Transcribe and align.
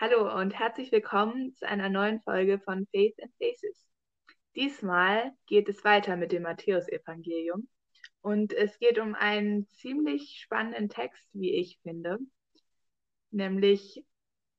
Hallo 0.00 0.32
und 0.32 0.56
herzlich 0.56 0.92
willkommen 0.92 1.56
zu 1.56 1.66
einer 1.66 1.88
neuen 1.88 2.20
Folge 2.20 2.60
von 2.60 2.86
Faith 2.92 3.20
and 3.20 3.32
Faces. 3.36 3.84
Diesmal 4.54 5.32
geht 5.46 5.68
es 5.68 5.82
weiter 5.82 6.14
mit 6.14 6.30
dem 6.30 6.44
Matthäusevangelium 6.44 7.68
und 8.20 8.52
es 8.52 8.78
geht 8.78 9.00
um 9.00 9.16
einen 9.16 9.66
ziemlich 9.66 10.38
spannenden 10.40 10.88
Text, 10.88 11.20
wie 11.32 11.52
ich 11.52 11.80
finde, 11.82 12.20
nämlich 13.32 14.04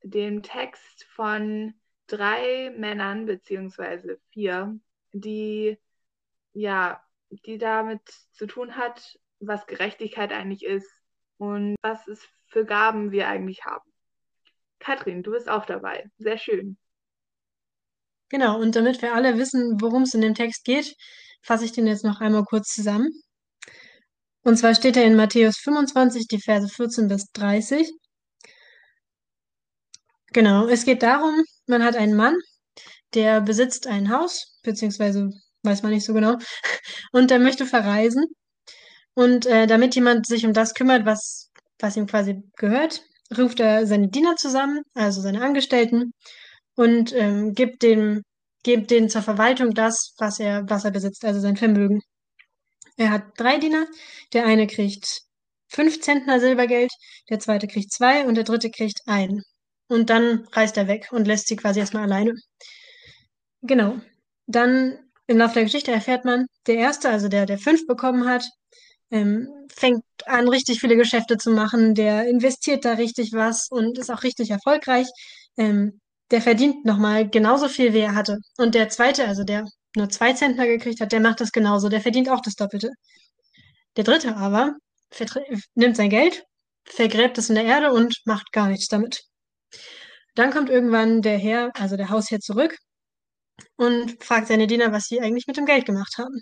den 0.04 0.44
Text 0.44 1.06
von 1.06 1.74
drei 2.08 2.72
Männern 2.72 3.26
beziehungsweise 3.26 4.20
vier, 4.34 4.78
die 5.14 5.78
ja, 6.52 7.02
die 7.30 7.58
damit 7.58 8.02
zu 8.34 8.46
tun 8.46 8.76
hat, 8.76 9.18
was 9.40 9.68
Gerechtigkeit 9.68 10.34
eigentlich 10.34 10.66
ist 10.66 10.92
und 11.38 11.78
was 11.82 12.10
es 12.10 12.28
für 12.48 12.66
Gaben 12.66 13.12
wir 13.12 13.30
eigentlich 13.30 13.64
haben. 13.64 13.89
Katrin, 14.80 15.24
du 15.24 15.32
bist 15.32 15.50
auch 15.50 15.66
dabei. 15.66 16.10
Sehr 16.18 16.38
schön. 16.38 16.78
Genau, 18.30 18.60
und 18.60 18.76
damit 18.76 19.02
wir 19.02 19.14
alle 19.14 19.38
wissen, 19.38 19.82
worum 19.82 20.04
es 20.04 20.14
in 20.14 20.22
dem 20.22 20.36
Text 20.36 20.64
geht, 20.64 20.96
fasse 21.42 21.66
ich 21.66 21.72
den 21.72 21.88
jetzt 21.88 22.04
noch 22.04 22.22
einmal 22.22 22.44
kurz 22.44 22.70
zusammen. 22.74 23.12
Und 24.44 24.58
zwar 24.58 24.76
steht 24.76 24.98
er 24.98 25.06
in 25.06 25.16
Matthäus 25.16 25.58
25, 25.58 26.28
die 26.28 26.40
Verse 26.40 26.68
14 26.68 27.08
bis 27.08 27.32
30. 27.34 27.92
Genau, 30.32 30.68
es 30.68 30.86
geht 30.86 31.02
darum, 31.04 31.44
man 31.66 31.84
hat 31.84 31.96
einen 31.96 32.16
Mann, 32.16 32.38
der 33.16 33.42
besitzt 33.42 33.88
ein 33.88 34.12
Haus, 34.12 34.60
beziehungsweise 34.64 35.30
weiß 35.64 35.82
man 35.82 35.92
nicht 35.92 36.06
so 36.06 36.14
genau, 36.14 36.38
und 37.12 37.32
der 37.32 37.40
möchte 37.40 37.66
verreisen. 37.66 38.26
Und 39.16 39.46
äh, 39.48 39.68
damit 39.68 39.96
jemand 39.96 40.28
sich 40.28 40.46
um 40.46 40.54
das 40.54 40.74
kümmert, 40.76 41.06
was, 41.06 41.52
was 41.80 41.98
ihm 41.98 42.08
quasi 42.08 42.42
gehört, 42.58 43.04
ruft 43.38 43.60
er 43.60 43.88
seine 43.88 44.10
Diener 44.10 44.36
zusammen, 44.36 44.82
also 44.94 45.22
seine 45.22 45.42
Angestellten, 45.42 46.14
und 46.76 47.14
ähm, 47.14 47.54
gibt 47.54 47.84
dem, 47.84 48.24
gibt 48.64 48.92
denen 48.92 49.10
zur 49.10 49.22
Verwaltung 49.22 49.74
das, 49.74 50.14
was 50.18 50.40
er, 50.40 50.70
was 50.70 50.86
er 50.86 50.92
besitzt, 50.92 51.26
also 51.26 51.40
sein 51.40 51.58
Vermögen. 51.58 52.02
Er 52.98 53.12
hat 53.12 53.24
drei 53.38 53.58
Diener. 53.58 53.86
Der 54.34 54.46
eine 54.46 54.68
kriegt 54.68 55.22
fünf 55.68 56.02
Zentner 56.02 56.40
Silbergeld, 56.40 56.92
der 57.30 57.40
zweite 57.40 57.68
kriegt 57.68 57.92
zwei 57.94 58.26
und 58.26 58.36
der 58.36 58.44
dritte 58.44 58.70
kriegt 58.72 59.00
ein. 59.06 59.42
Und 59.88 60.10
dann 60.10 60.48
reist 60.54 60.78
er 60.78 60.88
weg 60.88 61.08
und 61.12 61.28
lässt 61.28 61.48
sie 61.48 61.56
quasi 61.56 61.80
erstmal 61.80 62.04
alleine. 62.04 62.34
Genau. 63.62 64.00
Dann 64.48 65.00
im 65.28 65.38
Laufe 65.38 65.56
der 65.56 65.64
Geschichte 65.64 65.92
erfährt 65.92 66.26
man, 66.26 66.48
der 66.68 66.76
erste, 66.76 67.10
also 67.10 67.28
der, 67.30 67.46
der 67.46 67.60
fünf 67.60 67.86
bekommen 67.88 68.28
hat, 68.28 68.44
ähm, 69.12 69.50
fängt 69.70 70.04
an, 70.26 70.48
richtig 70.48 70.80
viele 70.80 70.96
Geschäfte 70.96 71.38
zu 71.38 71.52
machen, 71.52 71.96
der 71.96 72.28
investiert 72.28 72.86
da 72.86 72.94
richtig 72.94 73.34
was 73.34 73.70
und 73.70 73.98
ist 73.98 74.10
auch 74.12 74.24
richtig 74.24 74.52
erfolgreich. 74.52 75.08
Ähm, 75.58 76.00
der 76.32 76.42
verdient 76.42 76.86
nochmal 76.86 77.28
genauso 77.30 77.68
viel, 77.70 77.94
wie 77.94 78.00
er 78.00 78.16
hatte. 78.16 78.38
Und 78.58 78.76
der 78.76 78.90
zweite, 78.90 79.28
also 79.28 79.44
der 79.44 79.66
nur 79.96 80.10
zwei 80.10 80.34
Zentner 80.34 80.68
gekriegt 80.68 81.02
hat, 81.02 81.12
der 81.12 81.20
macht 81.20 81.42
das 81.42 81.52
genauso, 81.52 81.90
der 81.90 82.02
verdient 82.02 82.30
auch 82.30 82.42
das 82.42 82.56
Doppelte. 82.56 82.92
Der 83.98 84.04
dritte 84.04 84.36
aber 84.38 84.76
nimmt 85.76 85.96
sein 85.98 86.10
Geld, 86.10 86.44
vergräbt 86.86 87.38
es 87.38 87.50
in 87.50 87.56
der 87.56 87.66
Erde 87.66 87.92
und 87.92 88.22
macht 88.26 88.52
gar 88.52 88.68
nichts 88.68 88.88
damit. 88.88 89.24
Dann 90.36 90.52
kommt 90.52 90.70
irgendwann 90.70 91.22
der 91.22 91.38
Herr, 91.38 91.72
also 91.76 91.98
der 91.98 92.10
Hausherr, 92.10 92.40
zurück 92.40 92.78
und 93.76 94.24
fragt 94.24 94.48
seine 94.48 94.68
Diener, 94.68 94.92
was 94.92 95.06
sie 95.06 95.20
eigentlich 95.22 95.48
mit 95.48 95.58
dem 95.58 95.66
Geld 95.66 95.86
gemacht 95.86 96.18
haben. 96.18 96.42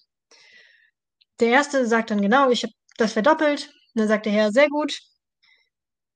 Der 1.40 1.50
erste 1.50 1.86
sagt 1.88 2.12
dann 2.12 2.22
genau, 2.22 2.50
ich 2.50 2.64
habe 2.64 2.74
das 2.98 3.14
verdoppelt. 3.14 3.68
Und 3.94 4.02
dann 4.02 4.08
sagt 4.08 4.26
der 4.26 4.34
Herr, 4.34 4.52
sehr 4.52 4.70
gut, 4.70 5.00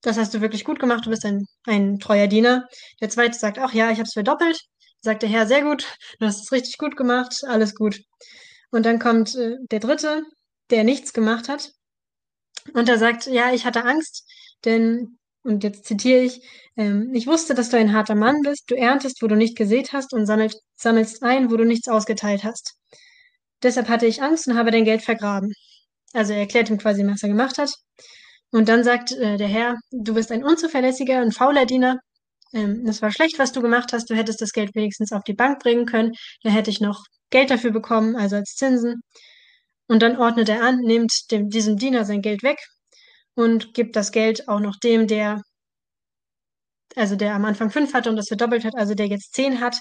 das 0.02 0.18
hast 0.18 0.34
du 0.34 0.40
wirklich 0.40 0.64
gut 0.64 0.80
gemacht, 0.80 1.06
du 1.06 1.10
bist 1.10 1.24
ein, 1.24 1.46
ein 1.64 1.98
treuer 1.98 2.26
Diener. 2.26 2.66
Der 3.00 3.08
zweite 3.08 3.38
sagt 3.38 3.58
auch, 3.58 3.72
ja, 3.72 3.90
ich 3.90 3.98
habe 3.98 4.08
es 4.08 4.12
verdoppelt. 4.12 4.60
Sagt 5.00 5.22
der 5.22 5.28
Herr, 5.28 5.46
sehr 5.46 5.62
gut, 5.62 5.86
du 6.18 6.26
hast 6.26 6.42
es 6.42 6.52
richtig 6.52 6.78
gut 6.78 6.96
gemacht, 6.96 7.42
alles 7.46 7.74
gut. 7.74 8.00
Und 8.70 8.86
dann 8.86 8.98
kommt 8.98 9.34
äh, 9.36 9.56
der 9.70 9.80
dritte, 9.80 10.22
der 10.70 10.84
nichts 10.84 11.12
gemacht 11.12 11.48
hat. 11.48 11.72
Und 12.74 12.88
er 12.88 12.98
sagt, 12.98 13.26
ja, 13.26 13.52
ich 13.52 13.64
hatte 13.64 13.84
Angst, 13.84 14.24
denn, 14.64 15.18
und 15.42 15.64
jetzt 15.64 15.84
zitiere 15.86 16.22
ich, 16.22 16.40
ähm, 16.76 17.12
ich 17.14 17.26
wusste, 17.26 17.54
dass 17.54 17.70
du 17.70 17.76
ein 17.76 17.92
harter 17.92 18.14
Mann 18.14 18.40
bist, 18.42 18.70
du 18.70 18.76
erntest, 18.76 19.22
wo 19.22 19.26
du 19.26 19.36
nicht 19.36 19.56
gesät 19.56 19.92
hast 19.92 20.12
und 20.12 20.26
sammelst, 20.26 20.62
sammelst 20.76 21.22
ein, 21.22 21.50
wo 21.50 21.56
du 21.56 21.64
nichts 21.64 21.88
ausgeteilt 21.88 22.44
hast. 22.44 22.76
Deshalb 23.62 23.88
hatte 23.88 24.06
ich 24.06 24.22
Angst 24.22 24.48
und 24.48 24.56
habe 24.56 24.70
dein 24.70 24.84
Geld 24.84 25.02
vergraben. 25.02 25.52
Also 26.12 26.32
er 26.32 26.40
erklärt 26.40 26.70
ihm 26.70 26.78
quasi, 26.78 27.06
was 27.06 27.22
er 27.22 27.28
gemacht 27.28 27.58
hat. 27.58 27.70
Und 28.50 28.68
dann 28.68 28.84
sagt 28.84 29.12
äh, 29.12 29.36
der 29.38 29.48
Herr, 29.48 29.76
du 29.90 30.14
bist 30.14 30.30
ein 30.30 30.44
unzuverlässiger, 30.44 31.20
ein 31.20 31.32
fauler 31.32 31.66
Diener. 31.66 31.98
Ähm, 32.52 32.84
das 32.84 33.02
war 33.02 33.10
schlecht, 33.12 33.38
was 33.38 33.52
du 33.52 33.62
gemacht 33.62 33.92
hast. 33.92 34.10
Du 34.10 34.14
hättest 34.14 34.40
das 34.42 34.52
Geld 34.52 34.74
wenigstens 34.74 35.12
auf 35.12 35.22
die 35.24 35.34
Bank 35.34 35.60
bringen 35.60 35.86
können. 35.86 36.12
Da 36.42 36.50
hätte 36.50 36.70
ich 36.70 36.80
noch 36.80 37.04
Geld 37.30 37.50
dafür 37.50 37.70
bekommen, 37.72 38.16
also 38.16 38.36
als 38.36 38.54
Zinsen. 38.56 39.02
Und 39.88 40.02
dann 40.02 40.16
ordnet 40.18 40.48
er 40.48 40.62
an, 40.62 40.78
nimmt 40.78 41.30
dem, 41.30 41.48
diesem 41.50 41.76
Diener 41.76 42.04
sein 42.04 42.22
Geld 42.22 42.42
weg 42.42 42.58
und 43.34 43.74
gibt 43.74 43.96
das 43.96 44.12
Geld 44.12 44.48
auch 44.48 44.60
noch 44.60 44.76
dem, 44.76 45.06
der, 45.06 45.42
also 46.96 47.16
der 47.16 47.34
am 47.34 47.44
Anfang 47.44 47.70
fünf 47.70 47.94
hatte 47.94 48.10
und 48.10 48.16
das 48.16 48.28
verdoppelt 48.28 48.64
hat, 48.64 48.74
also 48.76 48.94
der 48.94 49.06
jetzt 49.08 49.34
zehn 49.34 49.60
hat. 49.60 49.78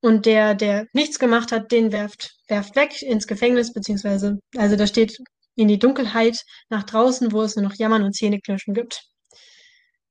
Und 0.00 0.26
der, 0.26 0.54
der 0.54 0.86
nichts 0.92 1.18
gemacht 1.18 1.50
hat, 1.52 1.72
den 1.72 1.92
werft, 1.92 2.36
werft 2.48 2.76
weg 2.76 3.02
ins 3.02 3.26
Gefängnis, 3.26 3.72
beziehungsweise, 3.72 4.38
also 4.56 4.76
da 4.76 4.86
steht 4.86 5.18
in 5.56 5.68
die 5.68 5.78
Dunkelheit 5.78 6.44
nach 6.68 6.84
draußen, 6.84 7.32
wo 7.32 7.42
es 7.42 7.56
nur 7.56 7.64
noch 7.64 7.74
Jammern 7.74 8.04
und 8.04 8.14
Zähneknirschen 8.14 8.74
gibt. 8.74 9.02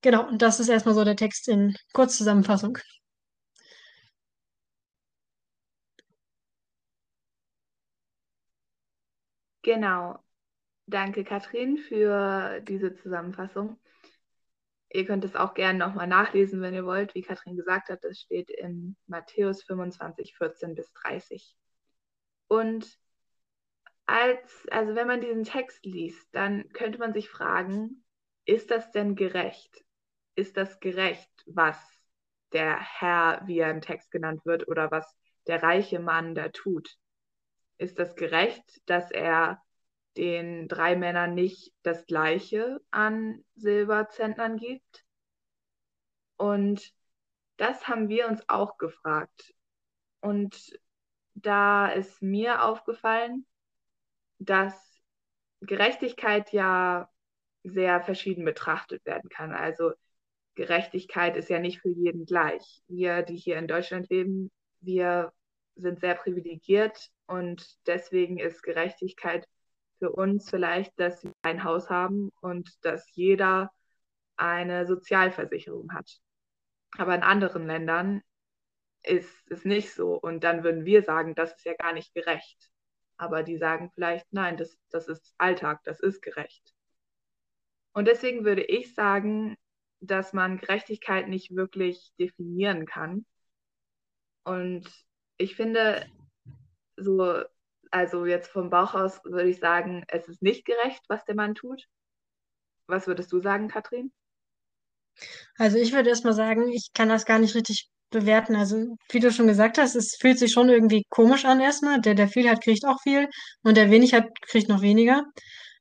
Genau, 0.01 0.27
und 0.27 0.41
das 0.41 0.59
ist 0.59 0.69
erstmal 0.69 0.95
so 0.95 1.03
der 1.03 1.15
Text 1.15 1.47
in 1.47 1.75
Kurzzusammenfassung. 1.93 2.77
Genau. 9.63 10.19
Danke, 10.87 11.23
Katrin, 11.25 11.77
für 11.77 12.61
diese 12.61 12.95
Zusammenfassung. 12.95 13.77
Ihr 14.97 15.05
könnt 15.05 15.23
es 15.23 15.35
auch 15.35 15.53
gerne 15.53 15.77
nochmal 15.77 16.07
nachlesen, 16.07 16.59
wenn 16.59 16.73
ihr 16.73 16.83
wollt. 16.83 17.13
Wie 17.13 17.21
Katrin 17.21 17.55
gesagt 17.55 17.89
hat, 17.89 18.03
das 18.03 18.17
steht 18.17 18.49
in 18.49 18.97
Matthäus 19.05 19.61
25, 19.61 20.35
14 20.35 20.73
bis 20.73 20.91
30. 20.93 21.55
Und 22.47 22.97
als, 24.07 24.67
also 24.71 24.95
wenn 24.95 25.05
man 25.05 25.21
diesen 25.21 25.43
Text 25.43 25.85
liest, 25.85 26.27
dann 26.31 26.67
könnte 26.69 26.97
man 26.97 27.13
sich 27.13 27.29
fragen, 27.29 28.03
ist 28.45 28.71
das 28.71 28.89
denn 28.89 29.15
gerecht? 29.15 29.85
Ist 30.33 30.57
das 30.57 30.79
gerecht, 30.79 31.29
was 31.45 31.77
der 32.51 32.79
Herr, 32.79 33.43
wie 33.45 33.59
er 33.59 33.69
im 33.69 33.81
Text 33.81 34.09
genannt 34.09 34.47
wird, 34.47 34.67
oder 34.67 34.89
was 34.89 35.15
der 35.45 35.61
reiche 35.61 35.99
Mann 35.99 36.33
da 36.33 36.49
tut? 36.49 36.97
Ist 37.77 37.99
das 37.99 38.15
gerecht, 38.15 38.81
dass 38.87 39.11
er 39.11 39.61
den 40.17 40.67
drei 40.67 40.95
Männern 40.95 41.33
nicht 41.33 41.73
das 41.83 42.05
gleiche 42.05 42.81
an 42.91 43.43
Silberzentnern 43.55 44.57
gibt? 44.57 45.05
Und 46.37 46.93
das 47.57 47.87
haben 47.87 48.09
wir 48.09 48.27
uns 48.27 48.47
auch 48.47 48.77
gefragt. 48.77 49.53
Und 50.21 50.79
da 51.35 51.87
ist 51.87 52.21
mir 52.21 52.63
aufgefallen, 52.63 53.45
dass 54.39 54.73
Gerechtigkeit 55.61 56.51
ja 56.53 57.09
sehr 57.63 58.01
verschieden 58.01 58.45
betrachtet 58.45 59.05
werden 59.05 59.29
kann. 59.29 59.51
Also 59.51 59.93
Gerechtigkeit 60.55 61.37
ist 61.37 61.49
ja 61.49 61.59
nicht 61.59 61.81
für 61.81 61.89
jeden 61.89 62.25
gleich. 62.25 62.81
Wir, 62.87 63.21
die 63.21 63.35
hier 63.35 63.57
in 63.57 63.67
Deutschland 63.67 64.09
leben, 64.09 64.51
wir 64.81 65.31
sind 65.75 65.99
sehr 65.99 66.15
privilegiert 66.15 67.09
und 67.27 67.77
deswegen 67.85 68.39
ist 68.39 68.63
Gerechtigkeit 68.63 69.47
für 69.99 70.11
uns 70.11 70.49
vielleicht, 70.49 70.99
dass 70.99 71.23
wir 71.23 71.33
ein 71.41 71.63
Haus 71.63 71.89
haben 71.89 72.31
und 72.41 72.69
dass 72.85 73.13
jeder 73.15 73.71
eine 74.37 74.85
Sozialversicherung 74.85 75.93
hat. 75.93 76.19
Aber 76.97 77.15
in 77.15 77.23
anderen 77.23 77.67
Ländern 77.67 78.21
ist 79.03 79.49
es 79.51 79.65
nicht 79.65 79.93
so. 79.93 80.13
Und 80.15 80.43
dann 80.43 80.63
würden 80.63 80.85
wir 80.85 81.03
sagen, 81.03 81.35
das 81.35 81.53
ist 81.55 81.65
ja 81.65 81.73
gar 81.73 81.93
nicht 81.93 82.13
gerecht. 82.13 82.69
Aber 83.17 83.43
die 83.43 83.57
sagen 83.57 83.91
vielleicht, 83.93 84.31
nein, 84.31 84.57
das, 84.57 84.77
das 84.89 85.07
ist 85.07 85.33
Alltag, 85.37 85.83
das 85.83 85.99
ist 85.99 86.21
gerecht. 86.21 86.73
Und 87.93 88.07
deswegen 88.07 88.45
würde 88.45 88.63
ich 88.63 88.93
sagen, 88.93 89.57
dass 89.99 90.33
man 90.33 90.59
Gerechtigkeit 90.59 91.27
nicht 91.27 91.55
wirklich 91.55 92.11
definieren 92.19 92.85
kann. 92.85 93.25
Und 94.43 94.87
ich 95.37 95.55
finde, 95.55 96.05
so 96.95 97.43
also 97.91 98.25
jetzt 98.25 98.49
vom 98.49 98.69
Bauch 98.69 98.93
aus 98.93 99.23
würde 99.23 99.49
ich 99.49 99.59
sagen, 99.59 100.03
es 100.07 100.27
ist 100.27 100.41
nicht 100.41 100.65
gerecht, 100.65 101.01
was 101.07 101.25
der 101.25 101.35
Mann 101.35 101.55
tut. 101.55 101.83
Was 102.87 103.07
würdest 103.07 103.31
du 103.31 103.39
sagen, 103.39 103.67
Katrin? 103.67 104.11
Also 105.57 105.77
ich 105.77 105.93
würde 105.93 106.09
erstmal 106.09 106.33
sagen, 106.33 106.69
ich 106.69 106.91
kann 106.93 107.09
das 107.09 107.25
gar 107.25 107.39
nicht 107.39 107.55
richtig 107.55 107.89
bewerten. 108.09 108.55
Also 108.55 108.95
wie 109.09 109.19
du 109.19 109.31
schon 109.31 109.47
gesagt 109.47 109.77
hast, 109.77 109.95
es 109.95 110.15
fühlt 110.19 110.39
sich 110.39 110.51
schon 110.53 110.69
irgendwie 110.69 111.03
komisch 111.09 111.45
an 111.45 111.59
erstmal. 111.59 111.99
Der, 112.01 112.15
der 112.15 112.27
viel 112.27 112.49
hat, 112.49 112.63
kriegt 112.63 112.85
auch 112.85 113.01
viel 113.01 113.27
und 113.63 113.77
der 113.77 113.91
wenig 113.91 114.13
hat, 114.13 114.25
kriegt 114.41 114.69
noch 114.69 114.81
weniger. 114.81 115.23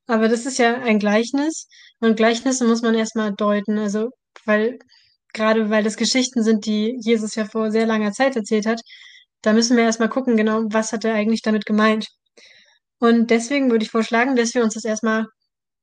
Aber 0.07 0.27
das 0.29 0.45
ist 0.45 0.57
ja 0.57 0.75
ein 0.81 0.99
Gleichnis 0.99 1.67
und 1.99 2.15
Gleichnisse 2.17 2.65
muss 2.65 2.81
man 2.81 2.95
erstmal 2.95 3.33
deuten. 3.33 3.77
Also 3.77 4.09
weil 4.45 4.79
gerade 5.33 5.69
weil 5.69 5.83
das 5.83 5.97
Geschichten 5.97 6.43
sind, 6.43 6.65
die 6.65 6.97
Jesus 7.01 7.35
ja 7.35 7.45
vor 7.45 7.71
sehr 7.71 7.85
langer 7.85 8.11
Zeit 8.11 8.35
erzählt 8.35 8.65
hat, 8.65 8.81
da 9.47 9.53
müssen 9.53 9.77
wir 9.77 9.85
erstmal 9.85 10.09
gucken, 10.09 10.35
genau, 10.35 10.65
was 10.73 10.91
hat 10.91 11.05
er 11.05 11.13
eigentlich 11.13 11.41
damit 11.41 11.65
gemeint. 11.65 12.09
Und 12.99 13.31
deswegen 13.31 13.71
würde 13.71 13.85
ich 13.85 13.91
vorschlagen, 13.91 14.35
dass 14.35 14.53
wir 14.53 14.61
uns 14.61 14.73
das 14.73 14.83
erstmal 14.83 15.25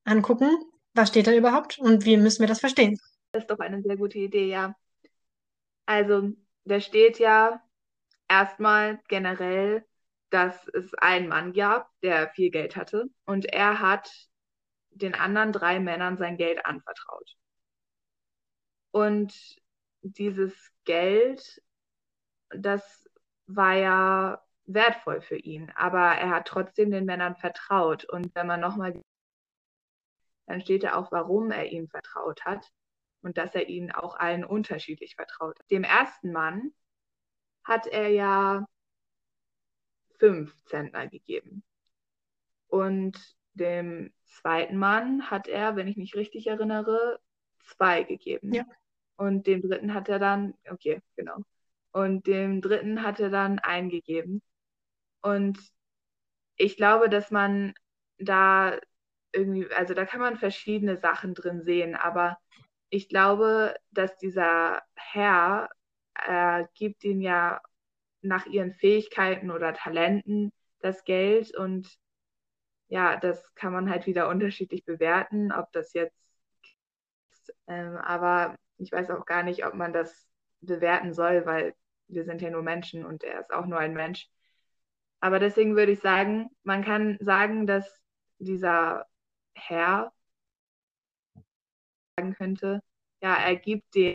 angucken, 0.05 0.51
was 0.93 1.09
steht 1.09 1.29
da 1.29 1.33
überhaupt 1.33 1.79
und 1.79 2.05
wie 2.05 2.19
müssen 2.19 2.41
wir 2.41 2.47
das 2.47 2.61
verstehen. 2.61 3.01
Das 3.33 3.45
ist 3.45 3.51
doch 3.51 3.61
eine 3.61 3.81
sehr 3.81 3.97
gute 3.97 4.19
Idee, 4.19 4.51
ja. 4.51 4.77
Also, 5.87 6.33
da 6.65 6.79
steht 6.79 7.19
ja 7.19 7.63
erstmal 8.29 9.01
generell, 9.09 9.87
dass 10.29 10.69
es 10.75 10.93
einen 10.97 11.29
Mann 11.29 11.55
gab, 11.55 11.91
der 12.03 12.29
viel 12.35 12.51
Geld 12.51 12.77
hatte 12.77 13.07
und 13.25 13.47
er 13.47 13.81
hat 13.81 14.11
den 14.91 15.15
anderen 15.15 15.53
drei 15.53 15.81
Männern 15.81 16.19
sein 16.19 16.37
Geld 16.37 16.67
anvertraut. 16.67 17.35
Und 18.91 19.35
dieses 20.03 20.53
Geld, 20.85 21.63
das 22.51 23.04
war 23.47 23.75
ja 23.75 24.43
wertvoll 24.67 25.21
für 25.21 25.37
ihn, 25.37 25.71
aber 25.77 25.99
er 25.99 26.31
hat 26.31 26.47
trotzdem 26.47 26.91
den 26.91 27.05
Männern 27.05 27.37
vertraut. 27.37 28.05
Und 28.05 28.35
wenn 28.35 28.47
man 28.47 28.61
nochmal, 28.61 29.01
dann 30.47 30.61
steht 30.61 30.85
da 30.85 30.95
auch, 30.95 31.13
warum 31.13 31.51
er 31.51 31.71
ihnen 31.71 31.89
vertraut 31.89 32.45
hat 32.45 32.71
und 33.23 33.39
dass 33.39 33.55
er 33.55 33.69
ihnen 33.69 33.91
auch 33.91 34.17
allen 34.17 34.45
unterschiedlich 34.45 35.17
vertraut. 35.17 35.59
Dem 35.71 35.85
ersten 35.85 36.33
Mann 36.33 36.73
hat 37.63 37.87
er 37.87 38.09
ja 38.09 38.67
fünf 40.19 40.55
Zentner 40.65 41.09
gegeben. 41.09 41.63
Und 42.69 43.19
dem 43.55 44.13
zweiten 44.25 44.77
Mann 44.77 45.31
hat 45.31 45.49
er, 45.49 45.77
wenn 45.77 45.89
ich 45.89 45.97
mich 45.97 46.15
richtig 46.15 46.47
erinnere, 46.47 47.21
zwei 47.59 48.03
gegeben. 48.03 48.53
Ja. 48.53 48.65
Und 49.17 49.47
dem 49.47 49.63
dritten 49.63 49.95
hat 49.95 50.09
er 50.09 50.19
dann, 50.19 50.55
okay, 50.69 51.01
genau. 51.17 51.39
Und 51.95 52.27
dem 52.27 52.61
dritten 52.61 53.05
hat 53.05 53.21
er 53.21 53.31
dann 53.31 53.61
eingegeben. 53.61 54.43
Und 55.23 55.59
ich 56.57 56.77
glaube, 56.77 57.09
dass 57.09 57.31
man 57.31 57.73
da 58.19 58.79
irgendwie, 59.33 59.73
also 59.73 59.95
da 59.95 60.05
kann 60.05 60.21
man 60.21 60.37
verschiedene 60.37 60.97
Sachen 60.97 61.35
drin 61.35 61.63
sehen, 61.63 61.95
aber 61.95 62.37
ich 62.91 63.09
glaube, 63.09 63.77
dass 63.93 64.17
dieser 64.19 64.83
Herr 64.97 65.71
äh, 66.15 66.65
gibt 66.75 67.05
ihnen 67.05 67.21
ja 67.21 67.61
nach 68.23 68.47
ihren 68.47 68.73
Fähigkeiten 68.75 69.53
oder 69.53 69.73
Talenten 69.73 70.53
das 70.81 71.05
Geld 71.05 71.57
und 71.57 71.89
ja, 72.89 73.17
das 73.17 73.55
kann 73.55 73.73
man 73.73 73.89
halt 73.89 74.07
wieder 74.07 74.29
unterschiedlich 74.29 74.85
bewerten, 74.85 75.53
ob 75.53 75.71
das 75.73 75.93
jetzt, 75.95 76.17
ähm, 77.69 77.97
aber 77.99 78.57
ich 78.79 78.91
weiß 78.91 79.11
auch 79.13 79.27
gar 79.27 79.45
nicht, 79.45 79.65
ob 79.65 79.75
man 79.75 79.93
das 79.93 80.27
bewerten 80.61 81.13
soll, 81.15 81.47
weil 81.47 81.75
wir 82.09 82.25
sind 82.25 82.43
ja 82.43 82.51
nur 82.51 82.63
Menschen 82.63 83.05
und 83.05 83.25
er 83.25 83.41
ist 83.41 83.53
auch 83.53 83.67
nur 83.67 83.79
ein 83.79 83.95
Mensch. 83.95 84.29
Aber 85.21 85.39
deswegen 85.39 85.77
würde 85.77 85.93
ich 85.93 86.01
sagen, 86.01 86.51
man 86.65 86.85
kann 86.85 87.17
sagen, 87.21 87.67
dass 87.67 88.01
dieser 88.39 89.07
Herr 89.55 90.13
sagen 92.19 92.35
könnte, 92.35 92.81
ja, 93.23 93.35
er 93.37 93.57
gibt 93.57 93.95
denen 93.95 94.15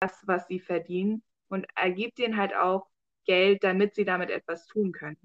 das, 0.00 0.22
was 0.26 0.46
sie 0.46 0.60
verdienen 0.60 1.22
und 1.48 1.66
er 1.74 1.90
gibt 1.90 2.18
denen 2.18 2.36
halt 2.36 2.54
auch 2.54 2.86
Geld, 3.24 3.64
damit 3.64 3.94
sie 3.94 4.04
damit 4.04 4.30
etwas 4.30 4.66
tun 4.66 4.92
können. 4.92 5.18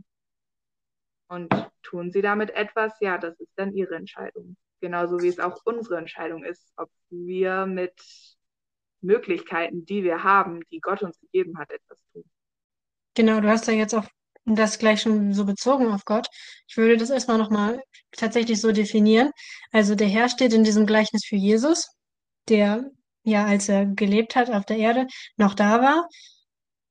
Und 1.27 1.53
tun 1.83 2.11
sie 2.11 2.21
damit 2.21 2.49
etwas, 2.51 2.99
ja, 3.01 3.17
das 3.17 3.39
ist 3.39 3.51
dann 3.55 3.73
ihre 3.73 3.95
Entscheidung. 3.95 4.57
Genauso 4.81 5.19
wie 5.19 5.27
es 5.27 5.39
auch 5.39 5.59
unsere 5.65 5.97
Entscheidung 5.97 6.43
ist, 6.43 6.73
ob 6.77 6.89
wir 7.09 7.65
mit 7.67 7.93
Möglichkeiten, 9.01 9.85
die 9.85 10.03
wir 10.03 10.23
haben, 10.23 10.61
die 10.71 10.79
Gott 10.79 11.01
uns 11.01 11.19
gegeben 11.19 11.57
hat, 11.57 11.69
etwas 11.71 11.99
tun. 12.13 12.23
Genau, 13.15 13.39
du 13.41 13.49
hast 13.49 13.67
ja 13.67 13.73
jetzt 13.73 13.95
auch 13.95 14.05
das 14.45 14.79
gleich 14.79 15.01
schon 15.01 15.33
so 15.33 15.45
bezogen 15.45 15.87
auf 15.87 16.05
Gott. 16.05 16.27
Ich 16.67 16.77
würde 16.77 16.97
das 16.97 17.09
erstmal 17.09 17.37
nochmal 17.37 17.81
tatsächlich 18.11 18.59
so 18.59 18.71
definieren. 18.71 19.31
Also 19.71 19.95
der 19.95 20.07
Herr 20.07 20.29
steht 20.29 20.53
in 20.53 20.63
diesem 20.63 20.85
Gleichnis 20.85 21.25
für 21.25 21.35
Jesus, 21.35 21.87
der 22.47 22.89
ja, 23.23 23.45
als 23.45 23.69
er 23.69 23.85
gelebt 23.85 24.35
hat 24.35 24.49
auf 24.49 24.65
der 24.65 24.77
Erde, 24.77 25.07
noch 25.37 25.53
da 25.53 25.81
war. 25.81 26.07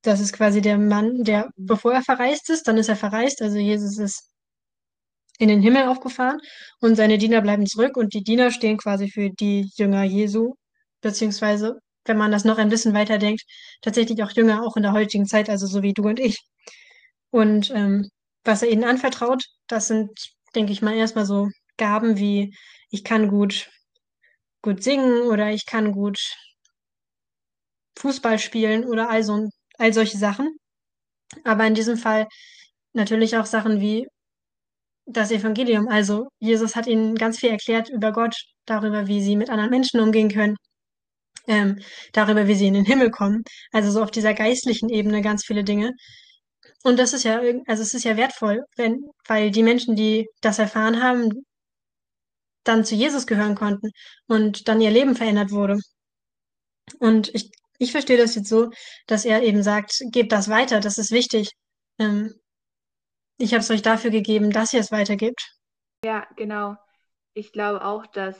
Das 0.02 0.20
ist 0.20 0.32
quasi 0.32 0.60
der 0.60 0.78
Mann, 0.78 1.24
der, 1.24 1.50
bevor 1.56 1.92
er 1.92 2.02
verreist 2.02 2.50
ist, 2.50 2.68
dann 2.68 2.76
ist 2.76 2.88
er 2.88 2.96
verreist. 2.96 3.42
Also 3.42 3.58
Jesus 3.58 3.98
ist 3.98 4.30
in 5.38 5.48
den 5.48 5.62
Himmel 5.62 5.84
aufgefahren 5.88 6.40
und 6.80 6.96
seine 6.96 7.18
Diener 7.18 7.40
bleiben 7.40 7.66
zurück 7.66 7.96
und 7.96 8.14
die 8.14 8.24
Diener 8.24 8.50
stehen 8.50 8.76
quasi 8.76 9.10
für 9.10 9.30
die 9.30 9.70
Jünger 9.76 10.04
Jesu, 10.04 10.54
beziehungsweise, 11.00 11.78
wenn 12.08 12.18
man 12.18 12.32
das 12.32 12.44
noch 12.44 12.58
ein 12.58 12.68
bisschen 12.70 12.94
weiterdenkt, 12.94 13.42
tatsächlich 13.82 14.22
auch 14.22 14.32
Jünger, 14.32 14.64
auch 14.64 14.76
in 14.76 14.82
der 14.82 14.92
heutigen 14.92 15.26
Zeit, 15.26 15.50
also 15.50 15.66
so 15.66 15.82
wie 15.82 15.92
du 15.94 16.04
und 16.08 16.20
ich. 16.20 16.38
Und 17.30 17.70
ähm, 17.70 18.08
was 18.44 18.62
er 18.62 18.70
ihnen 18.70 18.84
anvertraut, 18.84 19.44
das 19.68 19.88
sind, 19.88 20.10
denke 20.54 20.72
ich 20.72 20.82
mal, 20.82 20.96
erstmal 20.96 21.26
so 21.26 21.48
Gaben 21.76 22.18
wie 22.18 22.54
ich 22.90 23.04
kann 23.04 23.28
gut, 23.28 23.70
gut 24.62 24.82
singen 24.82 25.22
oder 25.22 25.50
ich 25.50 25.66
kann 25.66 25.92
gut 25.92 26.18
Fußball 27.98 28.38
spielen 28.38 28.84
oder 28.84 29.10
all, 29.10 29.22
so, 29.22 29.48
all 29.78 29.92
solche 29.92 30.18
Sachen. 30.18 30.56
Aber 31.44 31.66
in 31.66 31.74
diesem 31.74 31.96
Fall 31.96 32.26
natürlich 32.92 33.36
auch 33.36 33.46
Sachen 33.46 33.80
wie 33.80 34.06
das 35.06 35.30
Evangelium. 35.30 35.88
Also 35.88 36.28
Jesus 36.38 36.76
hat 36.76 36.86
ihnen 36.86 37.14
ganz 37.14 37.38
viel 37.38 37.50
erklärt 37.50 37.88
über 37.90 38.12
Gott, 38.12 38.34
darüber, 38.66 39.06
wie 39.06 39.22
sie 39.22 39.36
mit 39.36 39.50
anderen 39.50 39.70
Menschen 39.70 40.00
umgehen 40.00 40.30
können, 40.30 40.56
ähm, 41.48 41.80
darüber, 42.12 42.46
wie 42.46 42.54
sie 42.54 42.66
in 42.68 42.74
den 42.74 42.84
Himmel 42.84 43.10
kommen. 43.10 43.42
Also 43.72 43.90
so 43.90 44.02
auf 44.02 44.10
dieser 44.10 44.34
geistlichen 44.34 44.88
Ebene 44.88 45.22
ganz 45.22 45.44
viele 45.44 45.64
Dinge. 45.64 45.94
Und 46.84 46.98
das 46.98 47.12
ist 47.12 47.24
ja, 47.24 47.40
also 47.66 47.82
es 47.82 47.94
ist 47.94 48.04
ja 48.04 48.16
wertvoll, 48.16 48.64
wenn, 48.76 49.04
weil 49.26 49.50
die 49.50 49.62
Menschen, 49.62 49.96
die 49.96 50.28
das 50.40 50.58
erfahren 50.58 51.02
haben, 51.02 51.44
dann 52.64 52.84
zu 52.84 52.94
Jesus 52.94 53.26
gehören 53.26 53.54
konnten 53.54 53.90
und 54.26 54.68
dann 54.68 54.80
ihr 54.80 54.90
Leben 54.90 55.16
verändert 55.16 55.50
wurde. 55.50 55.80
Und 57.00 57.34
ich, 57.34 57.50
ich 57.78 57.92
verstehe 57.92 58.18
das 58.18 58.34
jetzt 58.34 58.48
so, 58.48 58.70
dass 59.06 59.24
er 59.24 59.42
eben 59.42 59.62
sagt, 59.62 60.02
gebt 60.10 60.32
das 60.32 60.48
weiter, 60.48 60.80
das 60.80 60.98
ist 60.98 61.10
wichtig. 61.10 61.50
Ähm, 61.98 62.34
ich 63.38 63.52
habe 63.54 63.60
es 63.60 63.70
euch 63.70 63.82
dafür 63.82 64.10
gegeben, 64.10 64.50
dass 64.50 64.72
ihr 64.72 64.80
es 64.80 64.92
weitergibt. 64.92 65.54
Ja, 66.04 66.26
genau. 66.36 66.76
Ich 67.34 67.52
glaube 67.52 67.84
auch, 67.84 68.06
dass 68.06 68.36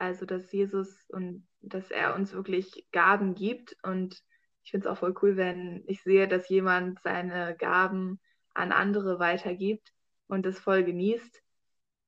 also 0.00 0.24
dass 0.24 0.50
Jesus 0.50 0.88
und 1.08 1.46
dass 1.62 1.90
er 1.90 2.14
uns 2.14 2.32
wirklich 2.32 2.86
Gaben 2.92 3.34
gibt 3.34 3.76
und 3.82 4.22
ich 4.62 4.70
finde 4.70 4.86
es 4.86 4.92
auch 4.92 4.98
voll 4.98 5.14
cool, 5.22 5.36
wenn 5.36 5.84
ich 5.86 6.02
sehe, 6.02 6.28
dass 6.28 6.48
jemand 6.48 7.00
seine 7.02 7.56
Gaben 7.56 8.20
an 8.54 8.72
andere 8.72 9.18
weitergibt 9.18 9.92
und 10.26 10.44
das 10.46 10.58
voll 10.58 10.84
genießt. 10.84 11.42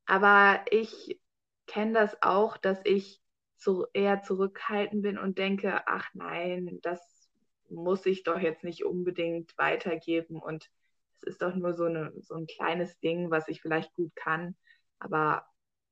Aber 0.07 0.65
ich 0.71 1.21
kenne 1.67 1.95
das 1.95 2.17
auch, 2.23 2.57
dass 2.57 2.81
ich 2.85 3.21
zu, 3.57 3.87
eher 3.93 4.23
zurückhaltend 4.23 5.03
bin 5.03 5.19
und 5.19 5.39
denke, 5.39 5.87
ach 5.87 6.09
nein, 6.15 6.79
das 6.83 7.31
muss 7.69 8.05
ich 8.07 8.23
doch 8.23 8.39
jetzt 8.39 8.65
nicht 8.65 8.85
unbedingt 8.85 9.57
weitergeben 9.57 10.41
und 10.41 10.69
es 11.17 11.23
ist 11.23 11.43
doch 11.43 11.55
nur 11.55 11.75
so, 11.75 11.85
eine, 11.85 12.13
so 12.21 12.35
ein 12.35 12.47
kleines 12.47 12.99
Ding, 12.99 13.31
was 13.31 13.49
ich 13.49 13.63
vielleicht 13.63 13.95
gut 13.95 14.15
kann, 14.17 14.57
aber 14.99 15.47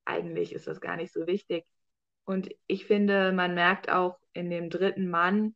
eigentlich 0.05 0.53
ist 0.53 0.67
das 0.67 0.81
gar 0.81 0.97
nicht 0.97 1.13
so 1.13 1.25
wichtig. 1.27 1.65
Und 2.25 2.49
ich 2.67 2.85
finde, 2.85 3.31
man 3.31 3.53
merkt 3.55 3.89
auch 3.89 4.19
in 4.33 4.49
dem 4.49 4.69
dritten 4.69 5.09
Mann, 5.09 5.55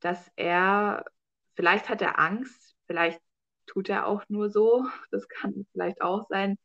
dass 0.00 0.30
er, 0.36 1.04
vielleicht 1.54 1.88
hat 1.88 2.02
er 2.02 2.18
Angst, 2.18 2.76
vielleicht 2.86 3.20
tut 3.66 3.88
er 3.88 4.06
auch 4.06 4.22
nur 4.28 4.50
so, 4.50 4.84
das 5.10 5.28
kann 5.28 5.66
vielleicht 5.72 6.00
auch 6.02 6.26
sein, 6.28 6.58